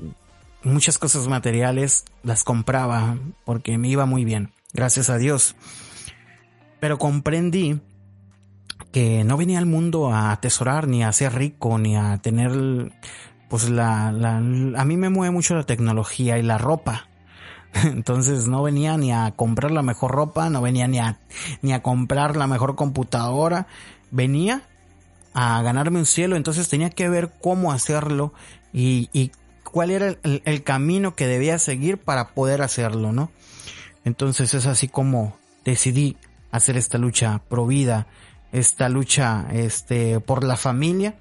muchas 0.62 0.98
cosas 0.98 1.26
materiales 1.26 2.04
las 2.22 2.44
compraba 2.44 3.18
porque 3.44 3.76
me 3.76 3.88
iba 3.88 4.06
muy 4.06 4.24
bien, 4.24 4.52
gracias 4.72 5.10
a 5.10 5.18
Dios. 5.18 5.56
Pero 6.78 6.96
comprendí 6.96 7.80
que 8.92 9.24
no 9.24 9.36
venía 9.36 9.58
al 9.58 9.66
mundo 9.66 10.12
a 10.12 10.30
atesorar, 10.30 10.86
ni 10.86 11.02
a 11.02 11.10
ser 11.10 11.34
rico, 11.34 11.76
ni 11.76 11.96
a 11.96 12.18
tener, 12.18 12.92
pues 13.48 13.68
la, 13.68 14.12
la, 14.12 14.36
a 14.36 14.84
mí 14.84 14.96
me 14.96 15.10
mueve 15.10 15.32
mucho 15.32 15.56
la 15.56 15.64
tecnología 15.64 16.38
y 16.38 16.44
la 16.44 16.56
ropa. 16.56 17.08
Entonces 17.84 18.46
no 18.46 18.62
venía 18.62 18.96
ni 18.96 19.12
a 19.12 19.32
comprar 19.32 19.70
la 19.70 19.82
mejor 19.82 20.12
ropa, 20.12 20.50
no 20.50 20.62
venía 20.62 20.88
ni 20.88 20.98
a, 20.98 21.18
ni 21.62 21.72
a 21.72 21.82
comprar 21.82 22.36
la 22.36 22.46
mejor 22.46 22.74
computadora, 22.74 23.66
venía 24.10 24.62
a 25.34 25.62
ganarme 25.62 25.98
un 25.98 26.06
cielo, 26.06 26.36
entonces 26.36 26.68
tenía 26.68 26.90
que 26.90 27.08
ver 27.08 27.32
cómo 27.40 27.72
hacerlo 27.72 28.32
y, 28.72 29.30
cuál 29.64 29.90
era 29.90 30.08
el, 30.22 30.42
el, 30.46 30.62
camino 30.62 31.14
que 31.14 31.26
debía 31.26 31.58
seguir 31.58 31.98
para 31.98 32.28
poder 32.28 32.62
hacerlo, 32.62 33.12
¿no? 33.12 33.30
Entonces 34.04 34.54
es 34.54 34.64
así 34.64 34.88
como 34.88 35.36
decidí 35.62 36.16
hacer 36.50 36.78
esta 36.78 36.96
lucha 36.96 37.42
pro 37.50 37.66
vida, 37.66 38.06
esta 38.50 38.88
lucha 38.88 39.46
este 39.52 40.20
por 40.20 40.42
la 40.42 40.56
familia 40.56 41.16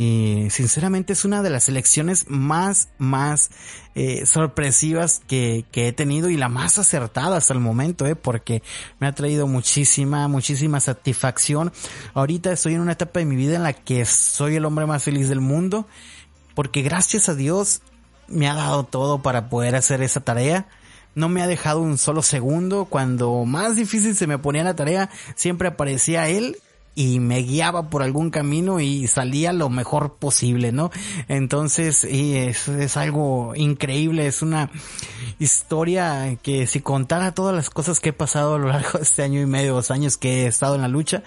y 0.00 0.46
sinceramente 0.50 1.12
es 1.12 1.24
una 1.24 1.42
de 1.42 1.50
las 1.50 1.68
elecciones 1.68 2.26
más, 2.28 2.88
más 2.98 3.50
eh, 3.96 4.26
sorpresivas 4.26 5.20
que, 5.26 5.64
que, 5.72 5.88
he 5.88 5.92
tenido 5.92 6.30
y 6.30 6.36
la 6.36 6.48
más 6.48 6.78
acertada 6.78 7.36
hasta 7.36 7.52
el 7.52 7.58
momento, 7.58 8.06
eh, 8.06 8.14
porque 8.14 8.62
me 9.00 9.08
ha 9.08 9.12
traído 9.16 9.48
muchísima, 9.48 10.28
muchísima 10.28 10.78
satisfacción. 10.78 11.72
Ahorita 12.14 12.52
estoy 12.52 12.74
en 12.74 12.80
una 12.80 12.92
etapa 12.92 13.18
de 13.18 13.26
mi 13.26 13.34
vida 13.34 13.56
en 13.56 13.64
la 13.64 13.72
que 13.72 14.04
soy 14.04 14.54
el 14.54 14.66
hombre 14.66 14.86
más 14.86 15.02
feliz 15.02 15.28
del 15.28 15.40
mundo, 15.40 15.88
porque 16.54 16.82
gracias 16.82 17.28
a 17.28 17.34
Dios 17.34 17.82
me 18.28 18.48
ha 18.48 18.54
dado 18.54 18.84
todo 18.84 19.20
para 19.20 19.48
poder 19.48 19.74
hacer 19.74 20.00
esa 20.00 20.20
tarea 20.20 20.68
no 21.16 21.28
me 21.28 21.42
ha 21.42 21.48
dejado 21.48 21.80
un 21.80 21.98
solo 21.98 22.22
segundo. 22.22 22.84
Cuando 22.84 23.44
más 23.44 23.74
difícil 23.74 24.14
se 24.14 24.28
me 24.28 24.38
ponía 24.38 24.62
la 24.62 24.76
tarea, 24.76 25.10
siempre 25.34 25.66
aparecía 25.66 26.28
él 26.28 26.58
y 26.98 27.20
me 27.20 27.42
guiaba 27.42 27.90
por 27.90 28.02
algún 28.02 28.30
camino 28.30 28.80
y 28.80 29.06
salía 29.06 29.52
lo 29.52 29.70
mejor 29.70 30.14
posible, 30.14 30.72
¿no? 30.72 30.90
Entonces, 31.28 32.02
y 32.02 32.34
es, 32.34 32.66
es 32.66 32.96
algo 32.96 33.52
increíble, 33.54 34.26
es 34.26 34.42
una 34.42 34.68
historia 35.38 36.36
que 36.42 36.66
si 36.66 36.80
contara 36.80 37.36
todas 37.36 37.54
las 37.54 37.70
cosas 37.70 38.00
que 38.00 38.08
he 38.08 38.12
pasado 38.12 38.56
a 38.56 38.58
lo 38.58 38.66
largo 38.66 38.98
de 38.98 39.04
este 39.04 39.22
año 39.22 39.40
y 39.40 39.46
medio, 39.46 39.74
dos 39.74 39.92
años 39.92 40.16
que 40.16 40.42
he 40.42 40.46
estado 40.48 40.74
en 40.74 40.80
la 40.80 40.88
lucha, 40.88 41.22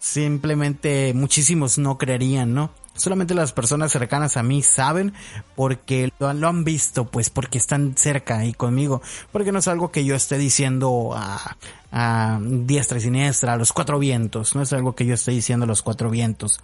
simplemente 0.00 1.12
muchísimos 1.14 1.78
no 1.78 1.98
creerían, 1.98 2.52
¿no? 2.52 2.72
Solamente 2.94 3.34
las 3.34 3.52
personas 3.52 3.90
cercanas 3.90 4.36
a 4.36 4.42
mí 4.42 4.62
saben 4.62 5.14
porque 5.56 6.12
lo, 6.18 6.28
han 6.28 6.62
visto, 6.62 7.06
pues 7.06 7.30
porque 7.30 7.56
están 7.56 7.96
cerca 7.96 8.44
y 8.44 8.52
conmigo. 8.52 9.00
Porque 9.30 9.50
no 9.50 9.60
es 9.60 9.68
algo 9.68 9.90
que 9.90 10.04
yo 10.04 10.14
esté 10.14 10.36
diciendo 10.36 11.12
a, 11.14 11.56
a 11.90 12.38
diestra 12.42 12.98
y 12.98 13.00
siniestra, 13.00 13.54
a 13.54 13.56
los 13.56 13.72
cuatro 13.72 13.98
vientos. 13.98 14.54
No 14.54 14.60
es 14.60 14.72
algo 14.74 14.94
que 14.94 15.06
yo 15.06 15.14
esté 15.14 15.30
diciendo 15.30 15.64
a 15.64 15.66
los 15.66 15.82
cuatro 15.82 16.10
vientos. 16.10 16.60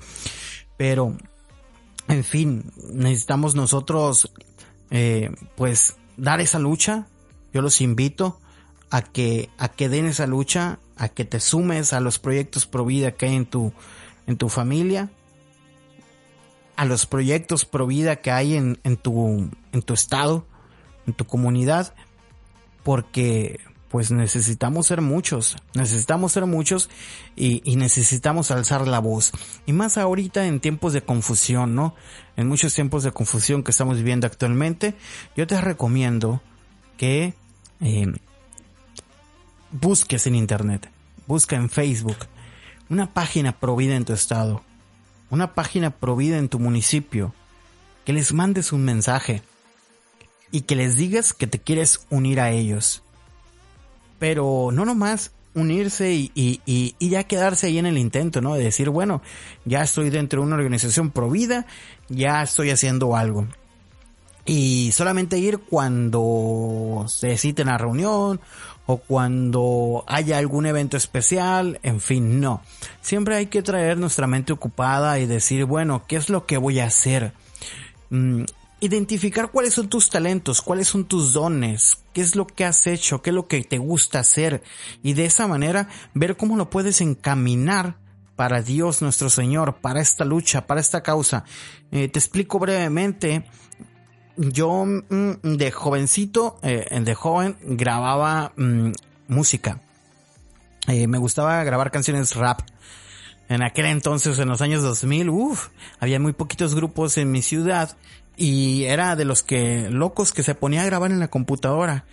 Pero, 0.77 1.17
en 2.09 2.25
fin, 2.25 2.73
necesitamos 2.93 3.55
nosotros, 3.55 4.31
eh, 4.91 5.31
pues, 5.57 5.97
dar 6.19 6.43
esa 6.43 6.59
lucha. 6.59 7.07
Yo 7.55 7.63
los 7.63 7.81
invito 7.81 8.39
a 8.91 9.01
que, 9.01 9.49
a 9.57 9.71
que 9.71 9.89
den 9.89 10.05
esa 10.05 10.27
lucha, 10.27 10.79
a 10.97 11.09
que 11.09 11.25
te 11.25 11.41
sumes 11.41 11.95
a 11.95 12.01
los 12.01 12.19
proyectos 12.19 12.67
pro 12.67 12.85
vida 12.85 13.13
que 13.13 13.27
hay 13.27 13.37
en 13.37 13.47
tu, 13.47 13.73
en 14.27 14.37
tu 14.37 14.51
familia 14.51 15.09
a 16.79 16.85
los 16.85 17.07
proyectos 17.07 17.65
pro 17.65 17.89
vida 17.89 18.17
que 18.17 18.31
hay 18.31 18.55
en, 18.55 18.79
en, 18.85 18.97
tu, 18.97 19.51
en 19.73 19.83
tu 19.83 19.95
estado, 19.95 20.47
en 21.09 21.13
tu 21.13 21.25
comunidad, 21.25 21.93
porque 22.85 23.59
pues 23.89 24.13
necesitamos 24.13 24.87
ser 24.87 25.01
muchos, 25.01 25.57
necesitamos 25.75 26.31
ser 26.31 26.47
muchos 26.47 26.89
y, 27.35 27.75
necesitamos 27.75 28.53
alzar 28.53 28.87
la 28.87 29.01
voz. 29.01 29.33
Y 29.67 29.73
más 29.73 29.99
ahorita 29.99 30.47
en 30.47 30.61
tiempos 30.61 30.93
de 30.93 31.03
confusión, 31.03 31.75
¿no? 31.75 31.97
En 32.37 32.47
muchos 32.47 32.75
tiempos 32.75 33.03
de 33.03 33.11
confusión 33.11 33.65
que 33.65 33.73
estamos 33.73 33.97
viviendo 33.97 34.29
actualmente, 34.29 34.95
yo 35.37 35.49
te 35.49 35.61
recomiendo 35.61 36.41
que 36.97 37.35
eh, 37.81 38.07
busques 39.73 40.29
en 40.29 40.37
internet, 40.37 40.89
busca 41.27 41.57
en 41.57 41.71
Facebook 41.71 42.19
una 42.89 43.13
página 43.13 43.59
provida 43.59 43.97
en 43.97 44.05
tu 44.05 44.13
estado, 44.13 44.63
una 45.31 45.55
página 45.55 45.91
provida 45.91 46.39
en 46.39 46.49
tu 46.49 46.59
municipio, 46.59 47.35
que 48.05 48.13
les 48.13 48.33
mandes 48.33 48.73
un 48.73 48.85
mensaje 48.85 49.43
y 50.51 50.63
que 50.63 50.77
les 50.77 50.97
digas 50.97 51.33
que 51.33 51.47
te 51.47 51.59
quieres 51.59 52.07
unir 52.11 52.41
a 52.41 52.51
ellos. 52.51 53.03
Pero 54.19 54.71
no 54.73 54.85
nomás 54.85 55.33
unirse 55.55 56.13
y, 56.13 56.31
y, 56.35 56.61
y, 56.67 57.09
ya 57.09 57.25
quedarse 57.25 57.67
ahí 57.67 57.79
en 57.79 57.87
el 57.87 57.99
intento, 57.99 58.41
¿no? 58.41 58.55
De 58.55 58.65
decir, 58.65 58.91
bueno, 58.91 59.23
ya 59.65 59.83
estoy 59.83 60.11
dentro 60.11 60.41
de 60.41 60.47
una 60.47 60.57
organización 60.57 61.11
provida, 61.11 61.67
ya 62.09 62.43
estoy 62.43 62.71
haciendo 62.71 63.17
algo. 63.17 63.47
Y 64.49 64.93
solamente 64.93 65.37
ir 65.37 65.59
cuando 65.59 67.05
se 67.07 67.37
citen 67.37 67.69
a 67.69 67.77
reunión 67.77 68.41
o 68.87 68.97
cuando 68.97 70.05
haya 70.07 70.39
algún 70.39 70.65
evento 70.65 70.97
especial, 70.97 71.79
en 71.83 72.01
fin, 72.01 72.41
no. 72.41 72.63
Siempre 73.03 73.37
hay 73.37 73.47
que 73.49 73.61
traer 73.61 73.99
nuestra 73.99 74.27
mente 74.27 74.55
ocupada 74.55 75.19
y 75.19 75.27
decir, 75.27 75.67
bueno, 75.67 76.05
¿qué 76.09 76.17
es 76.17 76.31
lo 76.31 76.47
que 76.47 76.57
voy 76.57 76.81
a 76.81 76.87
hacer? 76.87 77.35
Mm, 78.09 78.45
identificar 78.81 79.51
cuáles 79.51 79.75
son 79.75 79.91
tus 79.91 80.09
talentos, 80.09 80.63
cuáles 80.63 80.89
son 80.89 81.05
tus 81.05 81.35
dones, 81.35 81.99
qué 82.15 82.23
es 82.23 82.35
lo 82.35 82.47
que 82.47 82.65
has 82.65 82.87
hecho, 82.87 83.21
qué 83.21 83.29
es 83.29 83.35
lo 83.35 83.49
que 83.49 83.63
te 83.65 83.77
gusta 83.77 84.21
hacer 84.21 84.63
y 85.03 85.13
de 85.13 85.27
esa 85.27 85.47
manera 85.47 85.91
ver 86.15 86.39
cómo 86.39 86.57
lo 86.57 86.71
puedes 86.71 87.03
encaminar 87.03 87.99
para 88.35 88.63
Dios 88.63 89.03
nuestro 89.03 89.29
Señor, 89.29 89.81
para 89.83 90.01
esta 90.01 90.25
lucha, 90.25 90.67
para 90.67 90.81
esta 90.81 91.03
causa. 91.03 91.45
Eh, 91.91 92.09
te 92.09 92.19
explico 92.19 92.59
brevemente 92.59 93.45
yo 94.39 94.85
mm, 94.87 95.41
de 95.43 95.71
jovencito, 95.71 96.59
eh, 96.63 96.87
de 97.01 97.15
joven, 97.15 97.57
grababa 97.63 98.53
mm, 98.57 98.93
música. 99.27 99.81
Eh, 100.87 101.07
me 101.07 101.19
gustaba 101.19 101.63
grabar 101.65 101.91
canciones 101.91 102.35
rap. 102.35 102.61
En 103.49 103.63
aquel 103.63 103.87
entonces, 103.87 104.39
en 104.39 104.49
los 104.49 104.61
años 104.61 104.83
2000, 104.83 105.29
uff, 105.31 105.69
había 106.01 106.21
muy 106.21 106.33
poquitos 106.33 106.75
grupos 106.75 107.19
en 107.19 107.31
mi 107.31 107.43
ciudad 107.43 107.97
y 108.37 108.85
era 108.85 109.17
de 109.17 109.25
los 109.25 109.43
que 109.43 109.91
locos 109.91 110.33
que 110.33 110.43
se 110.43 110.55
ponía 110.55 110.83
a 110.83 110.87
grabar 110.87 111.11
en 111.11 111.19
la 111.19 111.29
computadora. 111.29 112.05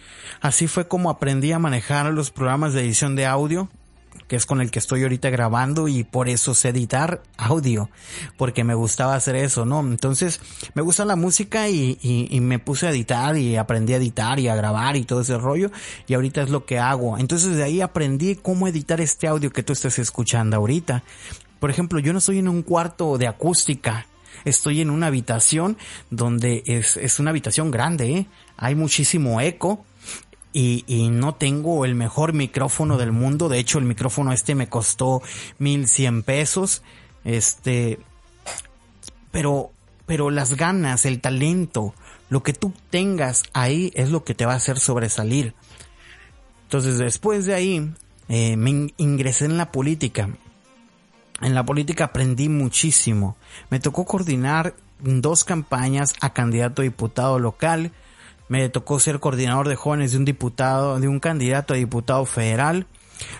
Así 0.42 0.68
fue 0.68 0.88
como 0.88 1.10
aprendí 1.10 1.52
a 1.52 1.60
manejar 1.60 2.12
los 2.12 2.32
programas 2.32 2.74
de 2.74 2.82
edición 2.82 3.16
de 3.16 3.28
audio 3.28 3.70
que 4.28 4.36
es 4.36 4.46
con 4.46 4.62
el 4.62 4.72
que 4.72 4.80
estoy 4.80 5.04
ahorita 5.04 5.30
grabando 5.30 5.88
y 5.88 6.04
por 6.04 6.30
eso 6.30 6.54
sé 6.54 6.70
editar 6.70 7.22
audio, 7.38 7.90
porque 8.38 8.64
me 8.64 8.74
gustaba 8.74 9.16
hacer 9.16 9.36
eso, 9.36 9.66
¿no? 9.66 9.82
Entonces, 9.82 10.42
me 10.74 10.82
gusta 10.82 11.06
la 11.06 11.16
música 11.16 11.70
y, 11.70 11.98
y, 12.02 12.40
me 12.40 12.60
puse 12.60 12.88
a 12.88 12.92
editar 12.92 13.38
y 13.38 13.56
aprendí 13.56 13.94
a 13.94 13.98
editar 13.98 14.40
y 14.40 14.48
a 14.48 14.56
grabar 14.56 14.96
y 14.96 15.04
todo 15.04 15.22
ese 15.22 15.38
rollo 15.38 15.72
y 16.08 16.14
ahorita 16.14 16.42
es 16.42 16.50
lo 16.50 16.66
que 16.66 16.80
hago. 16.80 17.18
Entonces 17.18 17.56
de 17.56 17.64
ahí 17.64 17.82
aprendí 17.82 18.36
cómo 18.36 18.68
editar 18.68 19.02
este 19.02 19.28
audio 19.28 19.52
que 19.52 19.64
tú 19.64 19.74
estás 19.74 20.00
escuchando 20.00 20.58
ahorita. 20.58 21.04
Por 21.60 21.70
ejemplo, 21.70 22.00
yo 22.00 22.14
no 22.14 22.20
estoy 22.20 22.40
en 22.40 22.48
un 22.48 22.62
cuarto 22.62 23.18
de 23.18 23.28
acústica, 23.28 24.08
estoy 24.44 24.82
en 24.82 24.90
una 24.90 25.08
habitación 25.08 25.78
donde 26.10 26.64
es, 26.66 26.98
es 26.98 27.20
una 27.20 27.32
habitación 27.32 27.72
grande, 27.72 28.12
¿eh? 28.12 28.28
hay 28.58 28.76
muchísimo 28.76 29.42
eco 29.42 29.86
y, 30.58 31.10
no 31.10 31.36
tengo 31.36 31.84
el 31.84 31.96
mejor 31.96 32.32
micrófono 32.32 32.98
del 32.98 33.12
mundo. 33.12 33.50
De 33.50 33.60
hecho, 33.60 33.78
el 33.78 33.84
micrófono 33.84 34.32
este 34.32 34.56
me 34.56 34.70
costó 34.70 35.22
mil 35.60 35.86
cien 35.90 36.24
pesos. 36.24 36.82
Este, 37.26 38.00
pero, 39.32 39.72
pero 40.06 40.30
las 40.30 40.56
ganas, 40.56 41.06
el 41.06 41.20
talento, 41.20 41.94
lo 42.30 42.42
que 42.42 42.54
tú 42.54 42.72
tengas 42.90 43.44
ahí 43.52 43.92
es 43.96 44.12
lo 44.12 44.24
que 44.24 44.34
te 44.34 44.46
va 44.46 44.54
a 44.54 44.58
hacer 44.58 44.80
sobresalir. 44.80 45.54
Entonces, 46.64 47.00
después 47.00 47.46
de 47.46 47.54
ahí, 47.54 47.92
eh, 48.30 48.56
me 48.56 48.94
ingresé 48.96 49.46
en 49.46 49.58
la 49.58 49.74
política. 49.74 50.30
En 51.42 51.54
la 51.54 51.66
política 51.66 52.06
aprendí 52.06 52.48
muchísimo. 52.48 53.36
Me 53.70 53.82
tocó 53.82 54.06
coordinar 54.06 54.74
dos 55.02 55.44
campañas 55.44 56.14
a 56.22 56.32
candidato 56.32 56.82
a 56.82 56.84
diputado 56.84 57.40
local 57.40 57.92
me 58.48 58.70
tocó 58.70 59.00
ser 59.00 59.20
coordinador 59.20 59.68
de 59.68 59.76
jóvenes 59.76 60.12
de 60.12 60.18
un 60.18 60.26
diputado, 60.26 61.00
de 61.00 61.08
un 61.08 61.20
candidato 61.20 61.74
a 61.74 61.78
diputado 61.78 62.26
federal. 62.26 62.88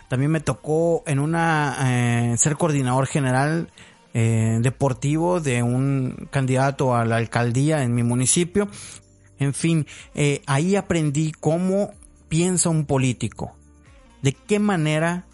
También 0.08 0.32
me 0.32 0.40
tocó 0.40 1.04
en 1.06 1.20
una 1.20 1.78
eh, 1.84 2.38
ser 2.38 2.56
coordinador 2.56 3.08
general 3.08 3.70
eh, 4.14 4.60
deportivo 4.62 5.42
de 5.42 5.62
un 5.62 6.28
candidato 6.32 6.96
a 6.96 7.06
la 7.06 7.18
alcaldía 7.18 7.84
en 7.84 7.94
mi 7.94 8.04
municipio. 8.04 8.68
En 9.38 9.54
fin, 9.54 9.86
eh, 10.14 10.42
ahí 10.48 10.76
aprendí 10.76 11.34
cómo 11.34 11.94
piensa 12.30 12.70
un 12.70 12.86
político, 12.86 13.56
de 14.22 14.34
qué 14.34 14.60
manera 14.60 15.26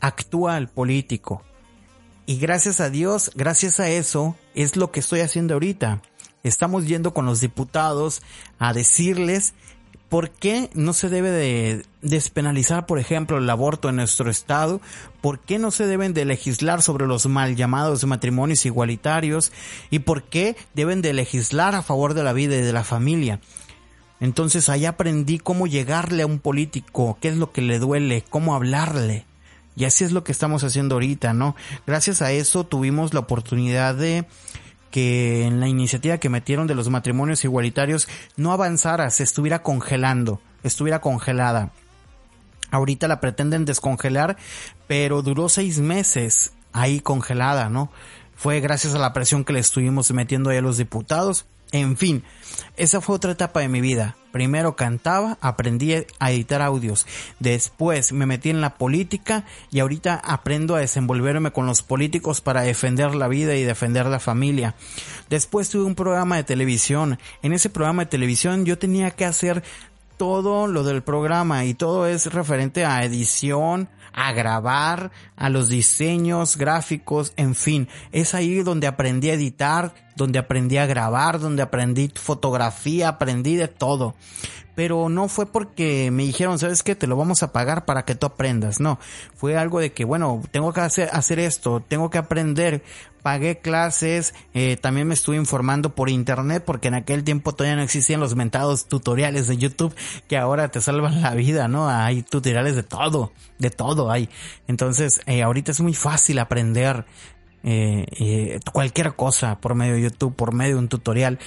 actúa 0.00 0.56
el 0.56 0.68
político. 0.68 1.42
Y 2.24 2.38
gracias 2.38 2.80
a 2.80 2.88
Dios, 2.88 3.30
gracias 3.34 3.80
a 3.80 3.90
eso, 3.90 4.34
es 4.54 4.76
lo 4.76 4.90
que 4.90 5.00
estoy 5.00 5.20
haciendo 5.20 5.52
ahorita 5.52 6.00
estamos 6.42 6.86
yendo 6.86 7.14
con 7.14 7.26
los 7.26 7.40
diputados 7.40 8.22
a 8.58 8.72
decirles 8.72 9.54
por 10.12 10.30
qué 10.30 10.68
no 10.74 10.92
se 10.92 11.08
debe 11.08 11.30
de 11.30 11.86
despenalizar, 12.02 12.84
por 12.84 12.98
ejemplo, 12.98 13.38
el 13.38 13.48
aborto 13.48 13.88
en 13.88 13.96
nuestro 13.96 14.30
estado, 14.30 14.82
por 15.22 15.38
qué 15.38 15.58
no 15.58 15.70
se 15.70 15.86
deben 15.86 16.12
de 16.12 16.26
legislar 16.26 16.82
sobre 16.82 17.06
los 17.06 17.24
mal 17.24 17.56
llamados 17.56 18.04
matrimonios 18.04 18.66
igualitarios 18.66 19.52
y 19.88 20.00
por 20.00 20.24
qué 20.24 20.54
deben 20.74 21.00
de 21.00 21.14
legislar 21.14 21.74
a 21.74 21.80
favor 21.80 22.12
de 22.12 22.24
la 22.24 22.34
vida 22.34 22.56
y 22.56 22.60
de 22.60 22.74
la 22.74 22.84
familia. 22.84 23.40
Entonces 24.20 24.68
ahí 24.68 24.84
aprendí 24.84 25.38
cómo 25.38 25.66
llegarle 25.66 26.24
a 26.24 26.26
un 26.26 26.40
político, 26.40 27.16
qué 27.20 27.28
es 27.28 27.38
lo 27.38 27.50
que 27.50 27.62
le 27.62 27.78
duele, 27.78 28.22
cómo 28.28 28.54
hablarle. 28.54 29.24
Y 29.76 29.86
así 29.86 30.04
es 30.04 30.12
lo 30.12 30.24
que 30.24 30.32
estamos 30.32 30.62
haciendo 30.62 30.96
ahorita, 30.96 31.32
¿no? 31.32 31.56
Gracias 31.86 32.20
a 32.20 32.32
eso 32.32 32.64
tuvimos 32.64 33.14
la 33.14 33.20
oportunidad 33.20 33.94
de 33.94 34.26
que 34.92 35.44
en 35.44 35.58
la 35.58 35.66
iniciativa 35.66 36.18
que 36.18 36.28
metieron 36.28 36.68
de 36.68 36.76
los 36.76 36.88
matrimonios 36.88 37.42
igualitarios 37.42 38.06
no 38.36 38.52
avanzara, 38.52 39.10
se 39.10 39.24
estuviera 39.24 39.64
congelando, 39.64 40.40
estuviera 40.62 41.00
congelada. 41.00 41.72
Ahorita 42.70 43.08
la 43.08 43.20
pretenden 43.20 43.64
descongelar, 43.64 44.36
pero 44.86 45.22
duró 45.22 45.48
seis 45.48 45.80
meses 45.80 46.52
ahí 46.72 47.00
congelada, 47.00 47.68
¿no? 47.68 47.90
Fue 48.36 48.60
gracias 48.60 48.94
a 48.94 48.98
la 48.98 49.12
presión 49.12 49.44
que 49.44 49.52
le 49.52 49.58
estuvimos 49.58 50.12
metiendo 50.12 50.50
ahí 50.50 50.58
a 50.58 50.62
los 50.62 50.76
diputados 50.76 51.46
en 51.72 51.96
fin, 51.96 52.22
esa 52.76 53.00
fue 53.00 53.16
otra 53.16 53.32
etapa 53.32 53.60
de 53.60 53.68
mi 53.68 53.80
vida. 53.80 54.14
Primero 54.32 54.74
cantaba, 54.74 55.38
aprendí 55.40 55.94
a 56.18 56.30
editar 56.32 56.62
audios. 56.62 57.06
Después 57.38 58.12
me 58.12 58.26
metí 58.26 58.50
en 58.50 58.60
la 58.60 58.74
política 58.74 59.44
y 59.70 59.80
ahorita 59.80 60.14
aprendo 60.24 60.74
a 60.74 60.80
desenvolverme 60.80 61.52
con 61.52 61.66
los 61.66 61.82
políticos 61.82 62.40
para 62.40 62.62
defender 62.62 63.14
la 63.14 63.28
vida 63.28 63.54
y 63.54 63.62
defender 63.62 64.06
la 64.06 64.18
familia. 64.18 64.74
Después 65.30 65.68
tuve 65.68 65.84
un 65.84 65.94
programa 65.94 66.36
de 66.36 66.44
televisión. 66.44 67.18
En 67.42 67.52
ese 67.52 67.70
programa 67.70 68.04
de 68.04 68.10
televisión 68.10 68.64
yo 68.64 68.78
tenía 68.78 69.10
que 69.10 69.24
hacer 69.24 69.62
todo 70.16 70.66
lo 70.66 70.84
del 70.84 71.02
programa 71.02 71.64
y 71.64 71.74
todo 71.74 72.06
es 72.06 72.32
referente 72.32 72.84
a 72.84 73.04
edición, 73.04 73.88
a 74.12 74.32
grabar, 74.32 75.10
a 75.36 75.48
los 75.48 75.68
diseños 75.68 76.56
gráficos, 76.56 77.32
en 77.36 77.54
fin, 77.54 77.88
es 78.12 78.34
ahí 78.34 78.62
donde 78.62 78.86
aprendí 78.86 79.30
a 79.30 79.34
editar, 79.34 79.94
donde 80.16 80.38
aprendí 80.38 80.76
a 80.76 80.86
grabar, 80.86 81.40
donde 81.40 81.62
aprendí 81.62 82.10
fotografía, 82.14 83.08
aprendí 83.08 83.56
de 83.56 83.68
todo. 83.68 84.14
Pero 84.74 85.08
no 85.08 85.28
fue 85.28 85.46
porque 85.46 86.10
me 86.10 86.24
dijeron, 86.24 86.58
¿sabes 86.58 86.82
qué? 86.82 86.94
Te 86.94 87.06
lo 87.06 87.16
vamos 87.16 87.42
a 87.42 87.52
pagar 87.52 87.84
para 87.84 88.04
que 88.04 88.14
tú 88.14 88.26
aprendas. 88.26 88.80
No, 88.80 88.98
fue 89.34 89.56
algo 89.56 89.80
de 89.80 89.92
que, 89.92 90.04
bueno, 90.04 90.42
tengo 90.50 90.72
que 90.72 90.80
hacer, 90.80 91.08
hacer 91.12 91.38
esto, 91.38 91.80
tengo 91.86 92.10
que 92.10 92.18
aprender. 92.18 92.82
Pagué 93.22 93.58
clases, 93.58 94.34
eh, 94.52 94.76
también 94.76 95.06
me 95.06 95.14
estuve 95.14 95.36
informando 95.36 95.94
por 95.94 96.10
internet 96.10 96.64
porque 96.66 96.88
en 96.88 96.94
aquel 96.94 97.22
tiempo 97.22 97.54
todavía 97.54 97.76
no 97.76 97.82
existían 97.82 98.18
los 98.18 98.34
mentados 98.34 98.88
tutoriales 98.88 99.46
de 99.46 99.58
YouTube 99.58 99.94
que 100.26 100.36
ahora 100.36 100.68
te 100.68 100.80
salvan 100.80 101.22
la 101.22 101.32
vida, 101.34 101.68
¿no? 101.68 101.88
Hay 101.88 102.24
tutoriales 102.24 102.74
de 102.74 102.82
todo, 102.82 103.32
de 103.60 103.70
todo 103.70 104.10
hay. 104.10 104.28
Entonces, 104.66 105.20
eh, 105.26 105.44
ahorita 105.44 105.70
es 105.70 105.80
muy 105.80 105.94
fácil 105.94 106.40
aprender 106.40 107.04
eh, 107.64 108.06
eh, 108.18 108.60
cualquier 108.72 109.14
cosa 109.14 109.60
por 109.60 109.74
medio 109.74 109.94
de 109.94 110.02
YouTube, 110.02 110.34
por 110.34 110.52
medio 110.52 110.74
de 110.74 110.80
un 110.80 110.88
tutorial. 110.88 111.38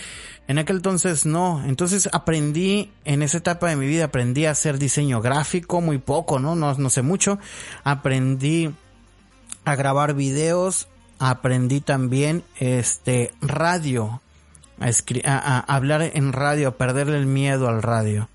En 0.47 0.59
aquel 0.59 0.77
entonces 0.77 1.25
no, 1.25 1.63
entonces 1.65 2.07
aprendí 2.13 2.91
en 3.03 3.21
esa 3.21 3.37
etapa 3.37 3.67
de 3.67 3.75
mi 3.75 3.87
vida, 3.87 4.05
aprendí 4.05 4.45
a 4.45 4.51
hacer 4.51 4.77
diseño 4.77 5.21
gráfico, 5.21 5.81
muy 5.81 5.97
poco, 5.97 6.39
¿no? 6.39 6.55
No, 6.55 6.73
no 6.75 6.89
sé 6.89 7.01
mucho. 7.01 7.39
Aprendí 7.83 8.73
a 9.65 9.75
grabar 9.75 10.13
videos, 10.13 10.87
aprendí 11.19 11.81
también 11.81 12.43
este 12.59 13.33
radio, 13.41 14.21
a, 15.25 15.75
hablar 15.75 16.01
en 16.13 16.31
radio, 16.31 16.69
a 16.69 16.77
perderle 16.77 17.17
el 17.17 17.25
miedo 17.25 17.67
al 17.67 17.81
radio. 17.81 18.29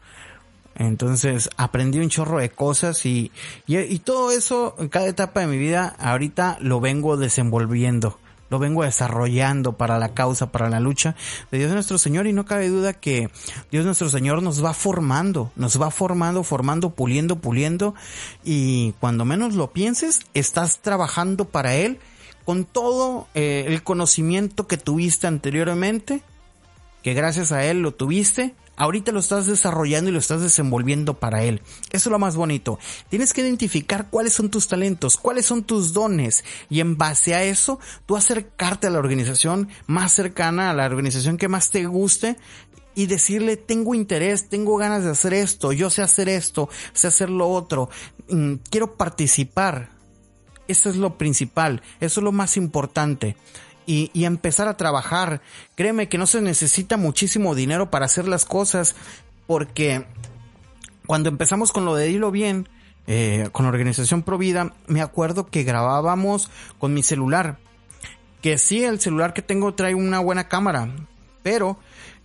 Entonces 0.80 1.50
aprendí 1.58 1.98
un 1.98 2.08
chorro 2.08 2.38
de 2.38 2.48
cosas 2.48 3.04
y, 3.04 3.30
y, 3.66 3.98
todo 3.98 4.30
eso 4.30 4.74
en 4.78 4.88
cada 4.88 5.08
etapa 5.08 5.40
de 5.40 5.46
mi 5.46 5.58
vida 5.58 5.94
ahorita 5.98 6.56
lo 6.58 6.80
vengo 6.80 7.18
desenvolviendo, 7.18 8.18
lo 8.48 8.58
vengo 8.58 8.82
desarrollando 8.82 9.74
para 9.74 9.98
la 9.98 10.14
causa, 10.14 10.50
para 10.50 10.70
la 10.70 10.80
lucha 10.80 11.16
de 11.50 11.58
Dios 11.58 11.70
nuestro 11.70 11.98
Señor. 11.98 12.26
Y 12.26 12.32
no 12.32 12.46
cabe 12.46 12.70
duda 12.70 12.94
que 12.94 13.28
Dios 13.70 13.84
nuestro 13.84 14.08
Señor 14.08 14.42
nos 14.42 14.64
va 14.64 14.72
formando, 14.72 15.52
nos 15.54 15.78
va 15.78 15.90
formando, 15.90 16.44
formando, 16.44 16.94
puliendo, 16.94 17.36
puliendo. 17.36 17.94
Y 18.42 18.92
cuando 19.00 19.26
menos 19.26 19.56
lo 19.56 19.72
pienses 19.72 20.20
estás 20.32 20.78
trabajando 20.78 21.44
para 21.44 21.74
Él 21.74 21.98
con 22.46 22.64
todo 22.64 23.28
eh, 23.34 23.64
el 23.66 23.82
conocimiento 23.82 24.66
que 24.66 24.78
tuviste 24.78 25.26
anteriormente, 25.26 26.22
que 27.02 27.12
gracias 27.12 27.52
a 27.52 27.66
Él 27.66 27.82
lo 27.82 27.92
tuviste 27.92 28.54
Ahorita 28.80 29.12
lo 29.12 29.20
estás 29.20 29.44
desarrollando 29.44 30.08
y 30.08 30.12
lo 30.14 30.18
estás 30.18 30.40
desenvolviendo 30.40 31.18
para 31.18 31.42
él. 31.42 31.60
Eso 31.90 32.08
es 32.08 32.12
lo 32.12 32.18
más 32.18 32.34
bonito. 32.34 32.78
Tienes 33.10 33.34
que 33.34 33.42
identificar 33.42 34.08
cuáles 34.08 34.32
son 34.32 34.48
tus 34.48 34.68
talentos, 34.68 35.18
cuáles 35.18 35.44
son 35.44 35.64
tus 35.64 35.92
dones 35.92 36.44
y 36.70 36.80
en 36.80 36.96
base 36.96 37.34
a 37.34 37.44
eso 37.44 37.78
tú 38.06 38.16
acercarte 38.16 38.86
a 38.86 38.90
la 38.90 38.98
organización 38.98 39.68
más 39.86 40.12
cercana, 40.12 40.70
a 40.70 40.74
la 40.74 40.86
organización 40.86 41.36
que 41.36 41.46
más 41.46 41.68
te 41.68 41.84
guste 41.84 42.38
y 42.94 43.04
decirle 43.04 43.58
tengo 43.58 43.94
interés, 43.94 44.48
tengo 44.48 44.78
ganas 44.78 45.04
de 45.04 45.10
hacer 45.10 45.34
esto, 45.34 45.72
yo 45.72 45.90
sé 45.90 46.00
hacer 46.00 46.30
esto, 46.30 46.70
sé 46.94 47.08
hacer 47.08 47.28
lo 47.28 47.50
otro, 47.50 47.90
mm, 48.30 48.54
quiero 48.70 48.96
participar. 48.96 49.90
Eso 50.68 50.88
es 50.88 50.96
lo 50.96 51.18
principal, 51.18 51.82
eso 52.00 52.20
es 52.20 52.24
lo 52.24 52.32
más 52.32 52.56
importante 52.56 53.36
y, 53.86 54.24
empezar 54.24 54.68
a 54.68 54.76
trabajar. 54.76 55.40
Créeme 55.74 56.08
que 56.08 56.18
no 56.18 56.26
se 56.26 56.40
necesita 56.40 56.96
muchísimo 56.96 57.54
dinero 57.54 57.90
para 57.90 58.06
hacer 58.06 58.28
las 58.28 58.44
cosas 58.44 58.94
porque 59.46 60.06
cuando 61.06 61.28
empezamos 61.28 61.72
con 61.72 61.84
lo 61.84 61.94
de 61.94 62.06
Dilo 62.06 62.30
Bien, 62.30 62.68
eh, 63.06 63.48
con 63.52 63.64
la 63.64 63.70
organización 63.70 64.22
Provida, 64.22 64.74
me 64.86 65.02
acuerdo 65.02 65.48
que 65.48 65.64
grabábamos 65.64 66.50
con 66.78 66.94
mi 66.94 67.02
celular. 67.02 67.58
Que 68.42 68.58
sí, 68.58 68.84
el 68.84 69.00
celular 69.00 69.34
que 69.34 69.42
tengo 69.42 69.74
trae 69.74 69.94
una 69.94 70.20
buena 70.20 70.48
cámara, 70.48 70.88
pero 71.42 71.78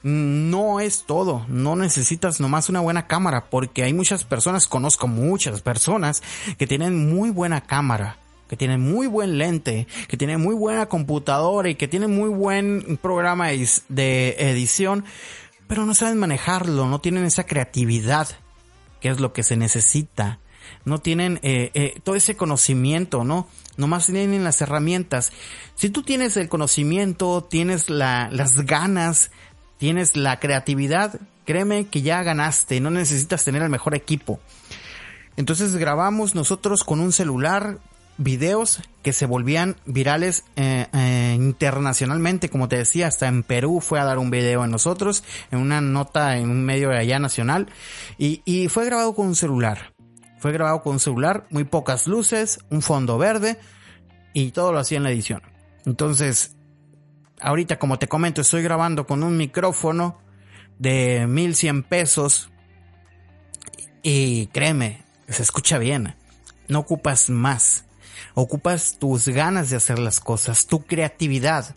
no 0.06 0.80
es 0.80 1.06
todo, 1.08 1.46
no 1.48 1.76
necesitas 1.76 2.40
nomás 2.40 2.70
una 2.70 2.80
buena 2.80 3.08
cámara, 3.08 3.50
porque 3.50 3.82
hay 3.84 3.92
muchas 3.92 4.24
personas, 4.24 4.68
conozco 4.68 5.08
muchas 5.08 5.62
personas 5.62 6.22
que 6.60 6.68
tienen 6.68 7.10
muy 7.10 7.32
buena 7.32 7.62
cámara, 7.62 8.18
que 8.48 8.58
tiene 8.58 8.78
muy 8.78 9.08
buen 9.08 9.38
lente, 9.38 9.88
que 10.08 10.18
tiene 10.18 10.38
muy 10.38 10.56
buena 10.56 10.88
computadora 10.88 11.70
y 11.70 11.76
que 11.76 11.88
tiene 11.88 12.08
muy 12.08 12.30
buen 12.30 12.98
programa 13.02 13.50
de 13.50 14.36
edición, 14.38 15.06
pero 15.68 15.86
no 15.86 15.94
saben 15.94 16.18
manejarlo, 16.18 16.88
no 16.88 17.00
tienen 17.00 17.26
esa 17.26 17.46
creatividad, 17.46 18.28
que 19.02 19.10
es 19.10 19.20
lo 19.20 19.34
que 19.34 19.44
se 19.44 19.58
necesita. 19.58 20.40
No 20.84 21.00
tienen 21.00 21.40
eh, 21.44 21.72
eh, 21.74 22.00
todo 22.04 22.16
ese 22.16 22.36
conocimiento, 22.36 23.24
¿no? 23.24 23.48
Nomás 23.78 24.08
tienen 24.08 24.44
las 24.44 24.62
herramientas. 24.62 25.32
Si 25.76 25.90
tú 25.90 26.02
tienes 26.02 26.38
el 26.38 26.50
conocimiento, 26.50 27.44
tienes 27.44 27.90
la, 27.90 28.30
las 28.32 28.66
ganas, 28.66 29.32
tienes 29.78 30.16
la 30.16 30.40
creatividad, 30.40 31.20
créeme 31.46 31.88
que 31.88 32.02
ya 32.02 32.24
ganaste, 32.24 32.80
no 32.80 32.90
necesitas 32.90 33.44
tener 33.44 33.62
el 33.62 33.70
mejor 33.70 33.96
equipo. 33.96 34.40
Entonces 35.38 35.76
grabamos 35.76 36.34
nosotros 36.34 36.84
con 36.84 37.00
un 37.00 37.12
celular, 37.12 37.80
videos 38.18 38.82
que 39.04 39.14
se 39.14 39.26
volvían 39.26 39.76
virales 39.86 40.46
eh, 40.56 40.88
eh, 40.94 41.36
internacionalmente, 41.38 42.50
como 42.50 42.68
te 42.68 42.78
decía, 42.78 43.08
hasta 43.08 43.28
en 43.28 43.44
Perú 43.44 43.82
fue 43.82 44.00
a 44.00 44.06
dar 44.06 44.18
un 44.18 44.32
video 44.32 44.64
en 44.64 44.72
nosotros, 44.72 45.24
en 45.52 45.60
una 45.60 45.82
nota 45.82 46.38
en 46.38 46.50
un 46.50 46.64
medio 46.64 46.90
de 46.90 46.98
allá 46.98 47.20
nacional, 47.20 47.68
y, 48.18 48.42
y 48.46 48.68
fue 48.68 48.86
grabado 48.86 49.14
con 49.14 49.28
un 49.28 49.36
celular. 49.36 49.94
Fue 50.40 50.52
grabado 50.52 50.82
con 50.82 50.94
un 50.94 51.00
celular, 51.00 51.46
muy 51.50 51.64
pocas 51.64 52.08
luces, 52.08 52.60
un 52.70 52.82
fondo 52.82 53.18
verde, 53.18 53.60
y 54.34 54.52
todo 54.52 54.72
lo 54.72 54.80
hacía 54.80 54.98
en 54.98 55.04
la 55.04 55.12
edición. 55.12 55.42
Entonces, 55.86 56.56
ahorita 57.42 57.80
como 57.80 58.00
te 58.00 58.08
comento, 58.08 58.42
estoy 58.42 58.64
grabando 58.64 59.06
con 59.06 59.24
un 59.24 59.38
micrófono 59.38 60.20
de 60.80 61.26
1100 61.28 61.84
pesos, 61.84 62.50
y 64.02 64.48
créeme, 64.48 65.04
se 65.28 65.42
escucha 65.44 65.80
bien, 65.80 66.16
no 66.68 66.80
ocupas 66.80 67.30
más 67.30 67.86
Ocupas 68.34 68.98
tus 69.00 69.28
ganas 69.28 69.70
de 69.70 69.78
hacer 69.78 70.00
las 70.00 70.20
cosas, 70.20 70.68
tu 70.68 70.84
creatividad 70.86 71.76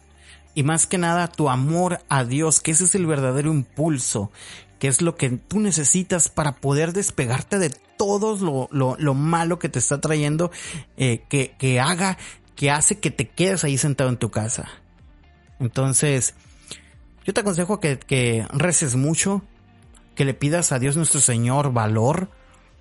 y 0.54 0.62
más 0.64 0.86
que 0.86 0.98
nada 0.98 1.28
tu 1.28 1.48
amor 1.48 2.00
a 2.08 2.24
Dios, 2.24 2.60
que 2.60 2.72
ese 2.72 2.84
es 2.84 2.94
el 2.94 3.06
verdadero 3.06 3.52
impulso, 3.52 4.32
que 4.78 4.88
es 4.88 5.02
lo 5.02 5.16
que 5.16 5.30
tú 5.30 5.60
necesitas 5.60 6.28
para 6.28 6.56
poder 6.56 6.92
despegarte 6.92 7.58
de 7.58 7.70
todo 7.70 8.68
lo, 8.70 8.96
lo, 8.98 9.14
malo 9.14 9.58
que 9.58 9.68
te 9.68 9.78
está 9.78 10.00
trayendo, 10.00 10.50
eh, 10.96 11.22
que, 11.28 11.54
que 11.58 11.80
haga, 11.80 12.18
que 12.56 12.70
hace 12.70 12.98
que 12.98 13.10
te 13.10 13.28
quedes 13.28 13.64
ahí 13.64 13.78
sentado 13.78 14.10
en 14.10 14.16
tu 14.16 14.30
casa. 14.30 14.68
Entonces, 15.60 16.34
yo 17.24 17.34
te 17.34 17.40
aconsejo 17.40 17.78
que, 17.80 17.98
que 17.98 18.46
reces 18.52 18.96
mucho, 18.96 19.42
que 20.14 20.24
le 20.24 20.34
pidas 20.34 20.72
a 20.72 20.78
Dios 20.78 20.96
nuestro 20.96 21.20
Señor 21.20 21.72
valor, 21.72 22.30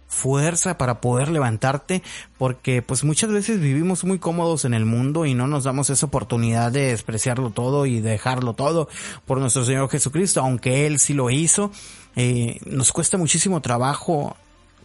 fuerza 0.08 0.78
para 0.78 1.02
poder 1.02 1.30
levantarte 1.30 2.02
porque 2.38 2.82
pues 2.82 3.04
muchas 3.04 3.30
veces 3.30 3.60
vivimos 3.60 4.04
muy 4.06 4.20
cómodos 4.20 4.66
en 4.66 4.74
el 4.74 4.86
mundo 4.86 5.26
y 5.26 5.34
no 5.34 5.48
nos 5.48 5.66
damos 5.66 5.90
esa 5.90 6.06
oportunidad 6.06 6.72
de 6.72 6.88
despreciarlo 6.88 7.50
todo 7.50 7.86
y 7.86 8.00
dejarlo 8.00 8.54
todo 8.54 8.88
por 9.26 9.40
nuestro 9.40 9.66
Señor 9.66 9.90
Jesucristo 9.90 10.42
aunque 10.42 10.88
Él 10.88 11.00
sí 11.00 11.14
lo 11.14 11.30
hizo. 11.30 11.72
Eh, 12.16 12.60
nos 12.66 12.92
cuesta 12.92 13.18
muchísimo 13.18 13.62
trabajo 13.62 14.36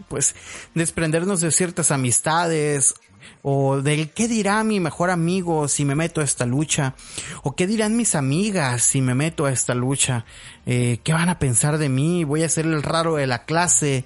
pues 0.09 0.35
desprendernos 0.75 1.41
de 1.41 1.53
ciertas 1.53 1.91
amistades 1.91 2.95
o 3.43 3.81
del 3.81 4.11
qué 4.11 4.29
dirá 4.29 4.63
mi 4.65 4.81
mejor 4.81 5.11
amigo 5.11 5.69
si 5.69 5.85
me 5.85 5.95
meto 5.95 6.21
a 6.21 6.25
esta 6.25 6.47
lucha, 6.47 6.95
o 7.43 7.55
qué 7.55 7.67
dirán 7.67 7.97
mis 7.97 8.15
amigas 8.15 8.83
si 8.83 9.01
me 9.01 9.15
meto 9.15 9.47
a 9.47 9.53
esta 9.53 9.75
lucha, 9.75 10.25
eh, 10.67 10.99
qué 11.03 11.13
van 11.13 11.29
a 11.29 11.39
pensar 11.39 11.79
de 11.79 11.89
mí, 11.89 12.25
voy 12.25 12.43
a 12.43 12.49
ser 12.49 12.67
el 12.67 12.83
raro 12.83 13.17
de 13.17 13.27
la 13.27 13.45
clase, 13.45 14.05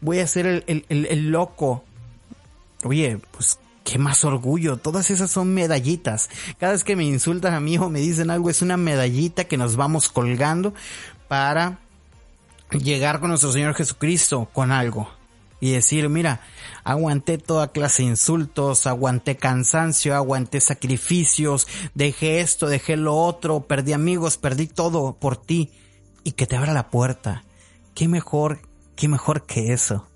voy 0.00 0.20
a 0.20 0.26
ser 0.26 0.46
el, 0.46 0.84
el, 0.88 1.06
el, 1.06 1.30
loco. 1.30 1.84
Oye, 2.84 3.18
pues 3.32 3.58
qué 3.84 3.98
más 3.98 4.24
orgullo, 4.24 4.76
todas 4.76 5.10
esas 5.10 5.30
son 5.30 5.54
medallitas. 5.54 6.28
Cada 6.58 6.72
vez 6.72 6.84
que 6.84 6.96
me 6.96 7.04
insultan 7.04 7.54
a 7.54 7.60
mí 7.60 7.78
o 7.78 7.88
me 7.88 8.00
dicen 8.00 8.30
algo 8.30 8.50
es 8.50 8.62
una 8.62 8.76
medallita 8.76 9.44
que 9.44 9.56
nos 9.56 9.76
vamos 9.76 10.08
colgando 10.08 10.74
para 11.28 11.78
llegar 12.70 13.20
con 13.20 13.30
nuestro 13.30 13.52
Señor 13.52 13.74
Jesucristo 13.74 14.48
con 14.52 14.72
algo 14.72 15.15
y 15.60 15.72
decir, 15.72 16.08
mira, 16.08 16.40
aguanté 16.84 17.38
toda 17.38 17.72
clase 17.72 18.02
de 18.02 18.10
insultos, 18.10 18.86
aguanté 18.86 19.36
cansancio, 19.36 20.14
aguanté 20.14 20.60
sacrificios, 20.60 21.66
dejé 21.94 22.40
esto, 22.40 22.68
dejé 22.68 22.96
lo 22.96 23.16
otro, 23.16 23.60
perdí 23.60 23.92
amigos, 23.92 24.36
perdí 24.36 24.66
todo 24.66 25.14
por 25.14 25.36
ti 25.36 25.70
y 26.24 26.32
que 26.32 26.46
te 26.46 26.56
abra 26.56 26.74
la 26.74 26.90
puerta. 26.90 27.44
¿Qué 27.94 28.08
mejor, 28.08 28.60
qué 28.96 29.08
mejor 29.08 29.46
que 29.46 29.72
eso? 29.72 30.06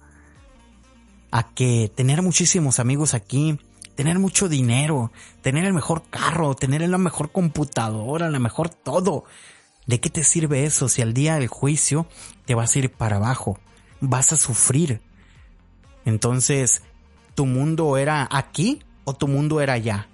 A 1.31 1.55
que 1.55 1.91
tener 1.95 2.21
muchísimos 2.21 2.79
amigos 2.79 3.15
aquí, 3.15 3.59
tener 3.95 4.19
mucho 4.19 4.49
dinero, 4.49 5.13
tener 5.41 5.65
el 5.65 5.73
mejor 5.73 6.03
carro, 6.11 6.55
tener 6.55 6.87
la 6.89 6.99
mejor 6.99 7.33
computadora, 7.33 8.29
la 8.29 8.39
mejor 8.39 8.69
todo. 8.69 9.25
¿De 9.87 10.01
qué 10.01 10.11
te 10.11 10.25
sirve 10.25 10.65
eso 10.65 10.89
si 10.89 11.01
al 11.01 11.15
día 11.15 11.37
del 11.37 11.49
juicio 11.49 12.07
te 12.45 12.55
vas 12.55 12.75
a 12.75 12.79
ir 12.79 12.93
para 12.93 13.17
abajo? 13.17 13.59
Vas 14.01 14.33
a 14.33 14.37
sufrir 14.37 15.01
entonces, 16.11 16.83
¿tu 17.35 17.47
mundo 17.47 17.97
era 17.97 18.29
aquí 18.31 18.83
o 19.05 19.15
tu 19.15 19.29
mundo 19.29 19.61
era 19.61 19.75
allá? 19.75 20.09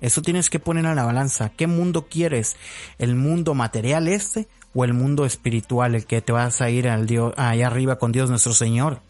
Eso 0.00 0.22
tienes 0.22 0.50
que 0.50 0.58
poner 0.58 0.86
a 0.86 0.94
la 0.94 1.04
balanza. 1.04 1.50
¿Qué 1.50 1.66
mundo 1.66 2.06
quieres? 2.08 2.56
¿El 2.98 3.14
mundo 3.14 3.54
material 3.54 4.08
este 4.08 4.48
o 4.74 4.84
el 4.84 4.94
mundo 4.94 5.24
espiritual, 5.24 5.94
el 5.94 6.06
que 6.06 6.22
te 6.22 6.32
vas 6.32 6.60
a 6.60 6.70
ir 6.70 6.88
al 6.88 7.06
Dios, 7.06 7.34
allá 7.36 7.66
arriba 7.66 7.98
con 7.98 8.12
Dios 8.12 8.30
nuestro 8.30 8.52
Señor. 8.52 9.00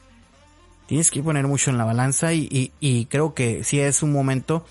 Tienes 0.87 1.11
que 1.11 1.23
poner 1.23 1.47
mucho 1.47 1.71
en 1.71 1.79
la 1.79 1.85
balanza 1.85 2.35
y, 2.35 2.73
y, 2.81 3.07
creo 3.07 3.33
que 3.35 3.65
sí 3.65 3.81
es 3.81 4.03
un 4.03 4.13
momento 4.13 4.67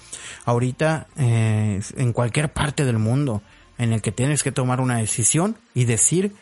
ahorita 0.46 1.08
eh, 1.18 1.82
en 1.96 2.14
cualquier 2.14 2.52
parte 2.52 2.86
del 2.86 3.00
mundo 3.00 3.42
en 3.78 3.94
el 3.94 4.02
que 4.02 4.12
tienes 4.12 4.44
que 4.44 4.52
tomar 4.52 4.82
una 4.82 4.98
decisión 4.98 5.56
y 5.74 5.86
decir 5.86 6.36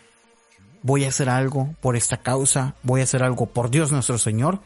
voy 0.81 1.05
a 1.05 1.09
hacer 1.09 1.29
algo 1.29 1.75
por 1.81 1.95
esta 1.95 2.17
causa, 2.17 2.75
voy 2.83 3.01
a 3.01 3.03
hacer 3.03 3.23
algo 3.23 3.45
por 3.45 3.69
Dios 3.69 3.91
nuestro 3.91 4.17
Señor 4.17 4.59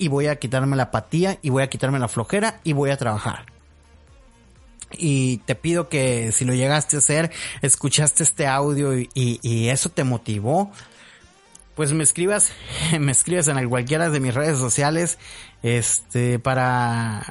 y 0.00 0.08
voy 0.08 0.26
a 0.26 0.36
quitarme 0.36 0.76
la 0.76 0.84
apatía 0.84 1.38
y 1.42 1.50
voy 1.50 1.62
a 1.62 1.68
quitarme 1.68 1.98
la 1.98 2.08
flojera 2.08 2.58
y 2.64 2.72
voy 2.72 2.90
a 2.90 2.96
trabajar. 2.96 3.44
Y 4.92 5.38
te 5.44 5.54
pido 5.54 5.88
que 5.90 6.32
si 6.32 6.46
lo 6.46 6.54
llegaste 6.54 6.96
a 6.96 7.00
hacer, 7.00 7.30
escuchaste 7.60 8.24
este 8.24 8.46
audio 8.46 8.98
y, 8.98 9.68
eso 9.68 9.90
te 9.90 10.02
motivó, 10.02 10.72
pues 11.76 11.92
me 11.92 12.02
escribas, 12.02 12.50
me 12.98 13.12
escribas 13.12 13.46
en 13.48 13.68
cualquiera 13.68 14.08
de 14.08 14.20
mis 14.20 14.34
redes 14.34 14.58
sociales, 14.58 15.18
este, 15.62 16.38
para, 16.38 17.26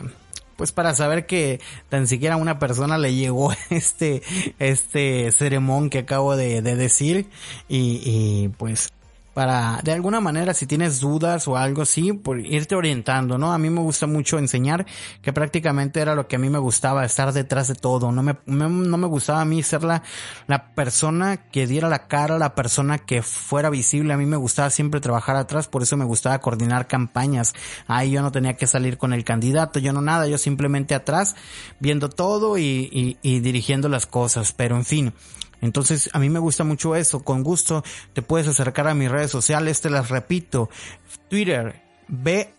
pues 0.55 0.71
para 0.71 0.93
saber 0.93 1.25
que 1.25 1.59
tan 1.89 2.05
siquiera 2.05 2.35
a 2.35 2.37
una 2.37 2.59
persona 2.59 2.99
le 2.99 3.15
llegó 3.15 3.51
este, 3.71 4.21
este 4.59 5.31
que 5.89 5.97
acabo 5.97 6.35
de, 6.35 6.61
decir 6.61 7.27
y, 7.67 8.01
y 8.05 8.49
pues 8.49 8.91
para 9.33 9.79
de 9.83 9.91
alguna 9.91 10.19
manera 10.19 10.53
si 10.53 10.65
tienes 10.65 10.99
dudas 10.99 11.47
o 11.47 11.57
algo 11.57 11.83
así, 11.83 12.13
por 12.13 12.39
irte 12.39 12.75
orientando, 12.75 13.37
¿no? 13.37 13.53
A 13.53 13.57
mí 13.57 13.69
me 13.69 13.81
gusta 13.81 14.07
mucho 14.07 14.37
enseñar, 14.37 14.85
que 15.21 15.33
prácticamente 15.33 15.99
era 15.99 16.15
lo 16.15 16.27
que 16.27 16.35
a 16.35 16.39
mí 16.39 16.49
me 16.49 16.59
gustaba, 16.59 17.05
estar 17.05 17.31
detrás 17.33 17.67
de 17.67 17.75
todo, 17.75 18.11
no 18.11 18.23
me, 18.23 18.37
no 18.45 18.97
me 18.97 19.07
gustaba 19.07 19.41
a 19.41 19.45
mí 19.45 19.61
ser 19.63 19.83
la, 19.83 20.03
la 20.47 20.73
persona 20.73 21.37
que 21.37 21.67
diera 21.67 21.89
la 21.89 22.07
cara, 22.07 22.37
la 22.37 22.55
persona 22.55 22.97
que 22.97 23.21
fuera 23.21 23.69
visible, 23.69 24.13
a 24.13 24.17
mí 24.17 24.25
me 24.25 24.37
gustaba 24.37 24.69
siempre 24.69 24.99
trabajar 24.99 25.35
atrás, 25.35 25.67
por 25.67 25.83
eso 25.83 25.97
me 25.97 26.05
gustaba 26.05 26.39
coordinar 26.39 26.87
campañas, 26.87 27.53
ahí 27.87 28.11
yo 28.11 28.21
no 28.21 28.31
tenía 28.31 28.55
que 28.57 28.67
salir 28.67 28.97
con 28.97 29.13
el 29.13 29.23
candidato, 29.23 29.79
yo 29.79 29.93
no 29.93 30.01
nada, 30.01 30.27
yo 30.27 30.37
simplemente 30.37 30.95
atrás 30.95 31.35
viendo 31.79 32.09
todo 32.09 32.57
y, 32.57 32.89
y, 32.91 33.17
y 33.21 33.39
dirigiendo 33.39 33.89
las 33.89 34.05
cosas, 34.05 34.53
pero 34.53 34.75
en 34.75 34.85
fin, 34.85 35.13
entonces, 35.61 36.09
a 36.13 36.19
mí 36.19 36.29
me 36.29 36.39
gusta 36.39 36.63
mucho 36.63 36.95
eso. 36.95 37.23
Con 37.23 37.43
gusto 37.43 37.83
te 38.13 38.21
puedes 38.21 38.47
acercar 38.47 38.87
a 38.87 38.95
mis 38.95 39.09
redes 39.09 39.31
sociales, 39.31 39.81
te 39.81 39.89
las 39.89 40.09
repito. 40.09 40.69
Twitter, 41.29 41.81
B, 42.07 42.53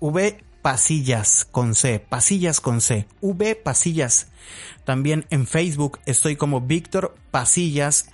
V 0.00 0.44
Pasillas 0.62 1.46
con 1.50 1.74
C, 1.74 2.00
Pasillas 2.00 2.60
con 2.60 2.80
C, 2.80 3.06
V 3.20 3.54
Pasillas. 3.56 4.28
También 4.84 5.26
en 5.30 5.46
Facebook 5.46 5.98
estoy 6.06 6.36
como 6.36 6.60
Víctor 6.60 7.16
Pasillas, 7.30 8.06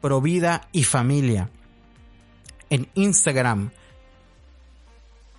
Provida 0.00 0.68
y 0.72 0.84
Familia. 0.84 1.50
En 2.70 2.88
Instagram, 2.94 3.70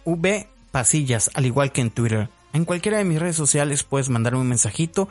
V 0.05 0.49
Pasillas, 0.71 1.29
al 1.33 1.45
igual 1.45 1.71
que 1.71 1.81
en 1.81 1.91
Twitter. 1.91 2.29
En 2.51 2.65
cualquiera 2.65 2.97
de 2.97 3.05
mis 3.05 3.19
redes 3.19 3.35
sociales 3.35 3.83
puedes 3.83 4.09
mandarme 4.09 4.39
un 4.39 4.47
mensajito. 4.47 5.07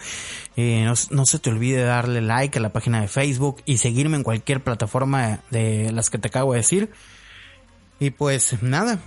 Eh, 0.56 0.90
no, 1.10 1.26
se 1.26 1.38
te 1.38 1.50
olvide 1.50 1.82
darle 1.82 2.20
like 2.20 2.58
a 2.58 2.62
la 2.62 2.72
página 2.72 3.00
de 3.00 3.08
Facebook 3.08 3.62
y 3.64 3.78
seguirme 3.78 4.16
en 4.16 4.24
cualquier 4.24 4.62
plataforma 4.62 5.40
de 5.50 5.92
las 5.92 6.10
que 6.10 6.18
te 6.18 6.28
acabo 6.28 6.52
de 6.52 6.58
decir. 6.58 6.90
Y 8.00 8.10
pues 8.10 8.60
nada, 8.62 8.98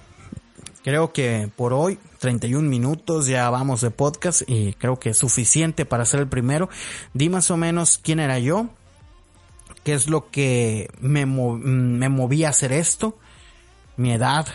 creo 0.83 1.11
que 1.11 1.49
por 1.55 1.73
hoy 1.73 1.99
31 2.19 2.67
minutos 2.69 3.27
ya 3.27 3.49
vamos 3.49 3.81
de 3.81 3.91
podcast 3.91 4.43
y 4.47 4.73
creo 4.73 4.97
que 4.97 5.09
es 5.09 5.17
suficiente 5.17 5.85
para 5.85 6.05
ser 6.05 6.21
el 6.21 6.27
primero. 6.27 6.69
Di 7.13 7.27
más 7.27 7.51
o 7.51 7.57
menos 7.57 7.97
quién 7.97 8.21
era 8.21 8.39
yo, 8.39 8.69
qué 9.83 9.93
es 9.93 10.07
lo 10.07 10.29
que 10.29 10.89
me, 11.01 11.25
me 11.25 12.07
movía 12.07 12.47
a 12.47 12.51
hacer 12.51 12.71
esto, 12.71 13.17
mi 13.97 14.13
edad, 14.13 14.47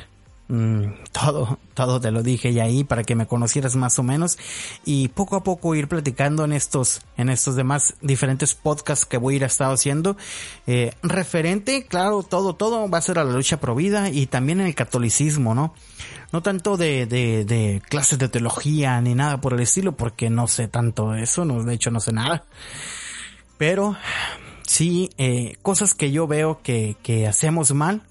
Mm, 0.48 0.92
todo, 1.10 1.58
todo 1.74 2.00
te 2.00 2.12
lo 2.12 2.22
dije 2.22 2.52
ya 2.52 2.62
ahí 2.64 2.84
para 2.84 3.02
que 3.02 3.16
me 3.16 3.26
conocieras 3.26 3.74
más 3.74 3.98
o 3.98 4.04
menos 4.04 4.38
y 4.84 5.08
poco 5.08 5.34
a 5.34 5.42
poco 5.42 5.74
ir 5.74 5.88
platicando 5.88 6.44
en 6.44 6.52
estos, 6.52 7.00
en 7.16 7.30
estos 7.30 7.56
demás 7.56 7.94
diferentes 8.00 8.54
podcasts 8.54 9.06
que 9.06 9.16
voy 9.16 9.34
a 9.34 9.36
ir 9.38 9.44
a 9.44 9.48
estar 9.48 9.72
haciendo. 9.72 10.16
Eh, 10.68 10.92
referente, 11.02 11.86
claro, 11.86 12.22
todo, 12.22 12.54
todo 12.54 12.88
va 12.88 12.98
a 12.98 13.02
ser 13.02 13.18
a 13.18 13.24
la 13.24 13.32
lucha 13.32 13.58
pro 13.58 13.74
vida 13.74 14.08
y 14.08 14.26
también 14.26 14.60
en 14.60 14.68
el 14.68 14.74
catolicismo, 14.76 15.54
¿no? 15.54 15.74
No 16.32 16.42
tanto 16.42 16.76
de, 16.76 17.06
de, 17.06 17.44
de 17.44 17.82
clases 17.88 18.18
de 18.18 18.28
teología 18.28 19.00
ni 19.00 19.14
nada 19.14 19.40
por 19.40 19.54
el 19.54 19.60
estilo 19.60 19.96
porque 19.96 20.30
no 20.30 20.46
sé 20.46 20.68
tanto 20.68 21.14
eso, 21.14 21.44
no, 21.44 21.64
de 21.64 21.74
hecho 21.74 21.90
no 21.90 21.98
sé 21.98 22.12
nada. 22.12 22.44
Pero 23.58 23.96
sí, 24.64 25.10
eh, 25.18 25.56
cosas 25.62 25.94
que 25.94 26.12
yo 26.12 26.28
veo 26.28 26.60
que, 26.62 26.96
que 27.02 27.26
hacemos 27.26 27.72
mal 27.72 28.02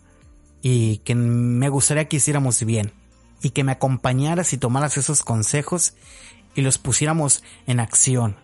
y 0.68 0.98
que 0.98 1.14
me 1.14 1.70
gustaría 1.70 2.06
que 2.06 2.18
hiciéramos 2.18 2.66
bien 2.66 2.92
y 3.40 3.52
que 3.52 3.64
me 3.64 3.72
acompañaras 3.72 4.52
y 4.52 4.58
tomaras 4.58 4.98
esos 4.98 5.22
consejos 5.22 5.94
y 6.56 6.62
los 6.62 6.80
pusiéramos 6.80 7.44
en 7.68 7.80
acción 7.80 8.36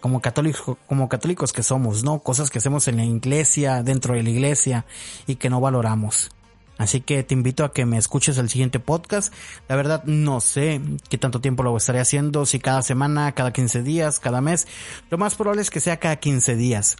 como 0.00 0.20
católicos, 0.20 0.76
como 0.88 1.08
católicos 1.08 1.52
que 1.52 1.62
somos, 1.62 2.02
¿no? 2.02 2.18
Cosas 2.18 2.50
que 2.50 2.58
hacemos 2.58 2.88
en 2.88 2.96
la 2.96 3.04
iglesia, 3.04 3.84
dentro 3.84 4.14
de 4.14 4.24
la 4.24 4.30
iglesia 4.30 4.86
y 5.28 5.36
que 5.36 5.50
no 5.50 5.60
valoramos. 5.60 6.32
Así 6.78 7.00
que 7.00 7.22
te 7.22 7.34
invito 7.34 7.64
a 7.64 7.72
que 7.72 7.86
me 7.86 7.96
escuches 7.96 8.38
el 8.38 8.50
siguiente 8.50 8.80
podcast. 8.80 9.32
La 9.68 9.76
verdad 9.76 10.02
no 10.02 10.40
sé 10.40 10.80
qué 11.10 11.16
tanto 11.16 11.40
tiempo 11.40 11.62
lo 11.62 11.76
estaré 11.76 12.00
haciendo, 12.00 12.44
si 12.44 12.58
cada 12.58 12.82
semana, 12.82 13.30
cada 13.36 13.52
15 13.52 13.84
días, 13.84 14.18
cada 14.18 14.40
mes. 14.40 14.66
Lo 15.10 15.16
más 15.16 15.36
probable 15.36 15.62
es 15.62 15.70
que 15.70 15.78
sea 15.78 16.00
cada 16.00 16.16
15 16.16 16.56
días. 16.56 16.96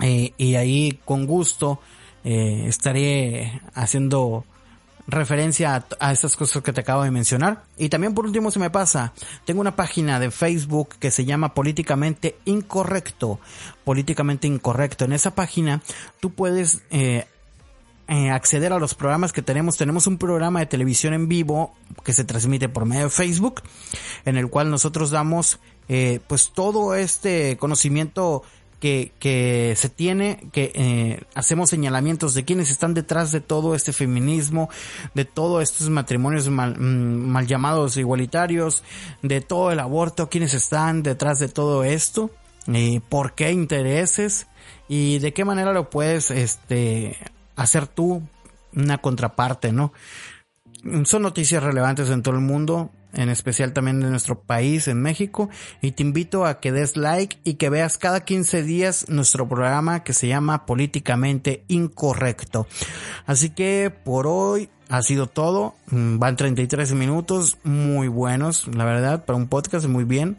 Eh, 0.00 0.32
y 0.38 0.54
ahí 0.54 0.98
con 1.04 1.26
gusto 1.26 1.80
eh, 2.24 2.64
estaré 2.68 3.60
haciendo 3.74 4.44
referencia 5.08 5.84
a, 5.98 6.12
estas 6.12 6.36
cosas 6.36 6.62
que 6.62 6.72
te 6.72 6.80
acabo 6.80 7.02
de 7.02 7.10
mencionar. 7.10 7.64
Y 7.76 7.88
también 7.88 8.14
por 8.14 8.24
último 8.24 8.50
se 8.50 8.60
me 8.60 8.70
pasa, 8.70 9.12
tengo 9.44 9.60
una 9.60 9.74
página 9.74 10.20
de 10.20 10.30
Facebook 10.30 10.90
que 11.00 11.10
se 11.10 11.24
llama 11.24 11.54
Políticamente 11.54 12.36
Incorrecto. 12.44 13.40
Políticamente 13.84 14.46
Incorrecto. 14.46 15.04
En 15.04 15.12
esa 15.12 15.34
página 15.34 15.82
tú 16.20 16.30
puedes 16.30 16.82
eh, 16.90 17.26
eh, 18.06 18.30
acceder 18.30 18.72
a 18.72 18.78
los 18.78 18.94
programas 18.94 19.32
que 19.32 19.42
tenemos. 19.42 19.76
Tenemos 19.76 20.06
un 20.06 20.18
programa 20.18 20.60
de 20.60 20.66
televisión 20.66 21.14
en 21.14 21.26
vivo 21.28 21.74
que 22.04 22.12
se 22.12 22.24
transmite 22.24 22.68
por 22.68 22.86
medio 22.86 23.04
de 23.04 23.10
Facebook, 23.10 23.62
en 24.24 24.36
el 24.36 24.48
cual 24.48 24.70
nosotros 24.70 25.10
damos 25.10 25.58
pues 26.26 26.52
todo 26.54 26.94
este 26.94 27.58
conocimiento 27.58 28.44
que, 28.82 29.74
se 29.76 29.88
tiene, 29.88 30.48
que 30.52 30.72
eh, 30.74 31.22
hacemos 31.36 31.70
señalamientos 31.70 32.34
de 32.34 32.44
quienes 32.44 32.68
están 32.68 32.94
detrás 32.94 33.30
de 33.30 33.40
todo 33.40 33.76
este 33.76 33.92
feminismo, 33.92 34.68
de 35.14 35.24
todos 35.24 35.62
estos 35.62 35.88
matrimonios 35.88 36.48
mal, 36.48 36.76
mm, 36.76 37.28
mal 37.30 37.46
llamados 37.46 37.96
igualitarios, 37.96 38.82
de 39.22 39.40
todo 39.40 39.70
el 39.70 39.78
aborto, 39.78 40.28
quienes 40.28 40.52
están 40.52 41.04
detrás 41.04 41.38
de 41.38 41.48
todo 41.48 41.84
esto, 41.84 42.30
y 42.66 42.98
por 42.98 43.34
qué 43.34 43.52
intereses 43.52 44.48
y 44.88 45.20
de 45.20 45.32
qué 45.32 45.44
manera 45.44 45.72
lo 45.72 45.88
puedes 45.88 46.32
este 46.32 47.16
hacer 47.54 47.86
tú 47.86 48.22
una 48.74 48.98
contraparte, 48.98 49.72
¿no? 49.72 49.92
Son 51.04 51.22
noticias 51.22 51.62
relevantes 51.62 52.10
en 52.10 52.22
todo 52.22 52.34
el 52.34 52.40
mundo 52.40 52.90
en 53.12 53.28
especial 53.28 53.72
también 53.72 54.00
de 54.00 54.10
nuestro 54.10 54.40
país, 54.40 54.88
en 54.88 55.00
México, 55.00 55.50
y 55.80 55.92
te 55.92 56.02
invito 56.02 56.46
a 56.46 56.60
que 56.60 56.72
des 56.72 56.96
like 56.96 57.38
y 57.44 57.54
que 57.54 57.70
veas 57.70 57.98
cada 57.98 58.24
15 58.24 58.62
días 58.62 59.08
nuestro 59.08 59.48
programa 59.48 60.02
que 60.02 60.12
se 60.12 60.28
llama 60.28 60.66
Políticamente 60.66 61.64
Incorrecto. 61.68 62.66
Así 63.26 63.50
que 63.50 63.92
por 64.04 64.26
hoy 64.26 64.68
ha 64.88 65.02
sido 65.02 65.26
todo, 65.26 65.74
mm, 65.90 66.18
van 66.18 66.36
33 66.36 66.92
minutos, 66.92 67.58
muy 67.64 68.08
buenos, 68.08 68.68
la 68.68 68.84
verdad, 68.84 69.24
para 69.24 69.36
un 69.36 69.48
podcast 69.48 69.86
muy 69.86 70.04
bien. 70.04 70.36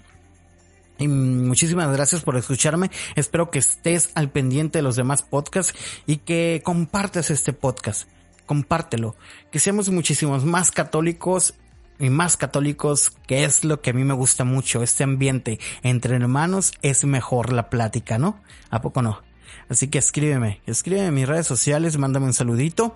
Y 0.99 1.07
muchísimas 1.07 1.91
gracias 1.91 2.21
por 2.21 2.37
escucharme. 2.37 2.91
Espero 3.15 3.49
que 3.49 3.59
estés 3.59 4.11
al 4.13 4.29
pendiente 4.29 4.77
de 4.77 4.83
los 4.83 4.95
demás 4.95 5.23
podcasts 5.23 5.73
y 6.05 6.17
que 6.17 6.61
compartas 6.63 7.31
este 7.31 7.51
podcast. 7.51 8.07
Compártelo. 8.45 9.15
Que 9.51 9.59
seamos 9.59 9.89
muchísimos 9.89 10.45
más 10.45 10.69
católicos 10.69 11.55
y 11.99 12.09
más 12.09 12.37
católicos, 12.37 13.11
que 13.27 13.43
es 13.43 13.63
lo 13.63 13.81
que 13.81 13.91
a 13.91 13.93
mí 13.93 14.03
me 14.03 14.13
gusta 14.13 14.43
mucho, 14.43 14.83
este 14.83 15.03
ambiente 15.03 15.59
entre 15.83 16.15
hermanos 16.15 16.73
es 16.81 17.05
mejor 17.05 17.53
la 17.53 17.69
plática, 17.69 18.17
¿no? 18.17 18.39
¿A 18.69 18.81
poco 18.81 19.01
no? 19.01 19.21
Así 19.69 19.87
que 19.87 19.99
escríbeme, 19.99 20.61
escríbeme 20.65 21.07
en 21.07 21.13
mis 21.13 21.27
redes 21.27 21.47
sociales, 21.47 21.97
mándame 21.97 22.25
un 22.25 22.33
saludito 22.33 22.95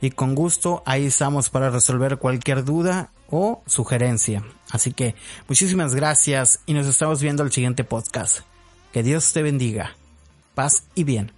y 0.00 0.10
con 0.10 0.34
gusto 0.34 0.82
ahí 0.86 1.06
estamos 1.06 1.50
para 1.50 1.70
resolver 1.70 2.18
cualquier 2.18 2.64
duda 2.64 3.10
o 3.30 3.62
sugerencia. 3.66 4.42
Así 4.70 4.92
que 4.92 5.14
muchísimas 5.48 5.94
gracias 5.94 6.60
y 6.66 6.72
nos 6.72 6.86
estamos 6.86 7.22
viendo 7.22 7.42
el 7.42 7.52
siguiente 7.52 7.84
podcast. 7.84 8.40
Que 8.92 9.02
Dios 9.02 9.32
te 9.32 9.42
bendiga. 9.42 9.96
Paz 10.54 10.84
y 10.94 11.04
bien. 11.04 11.37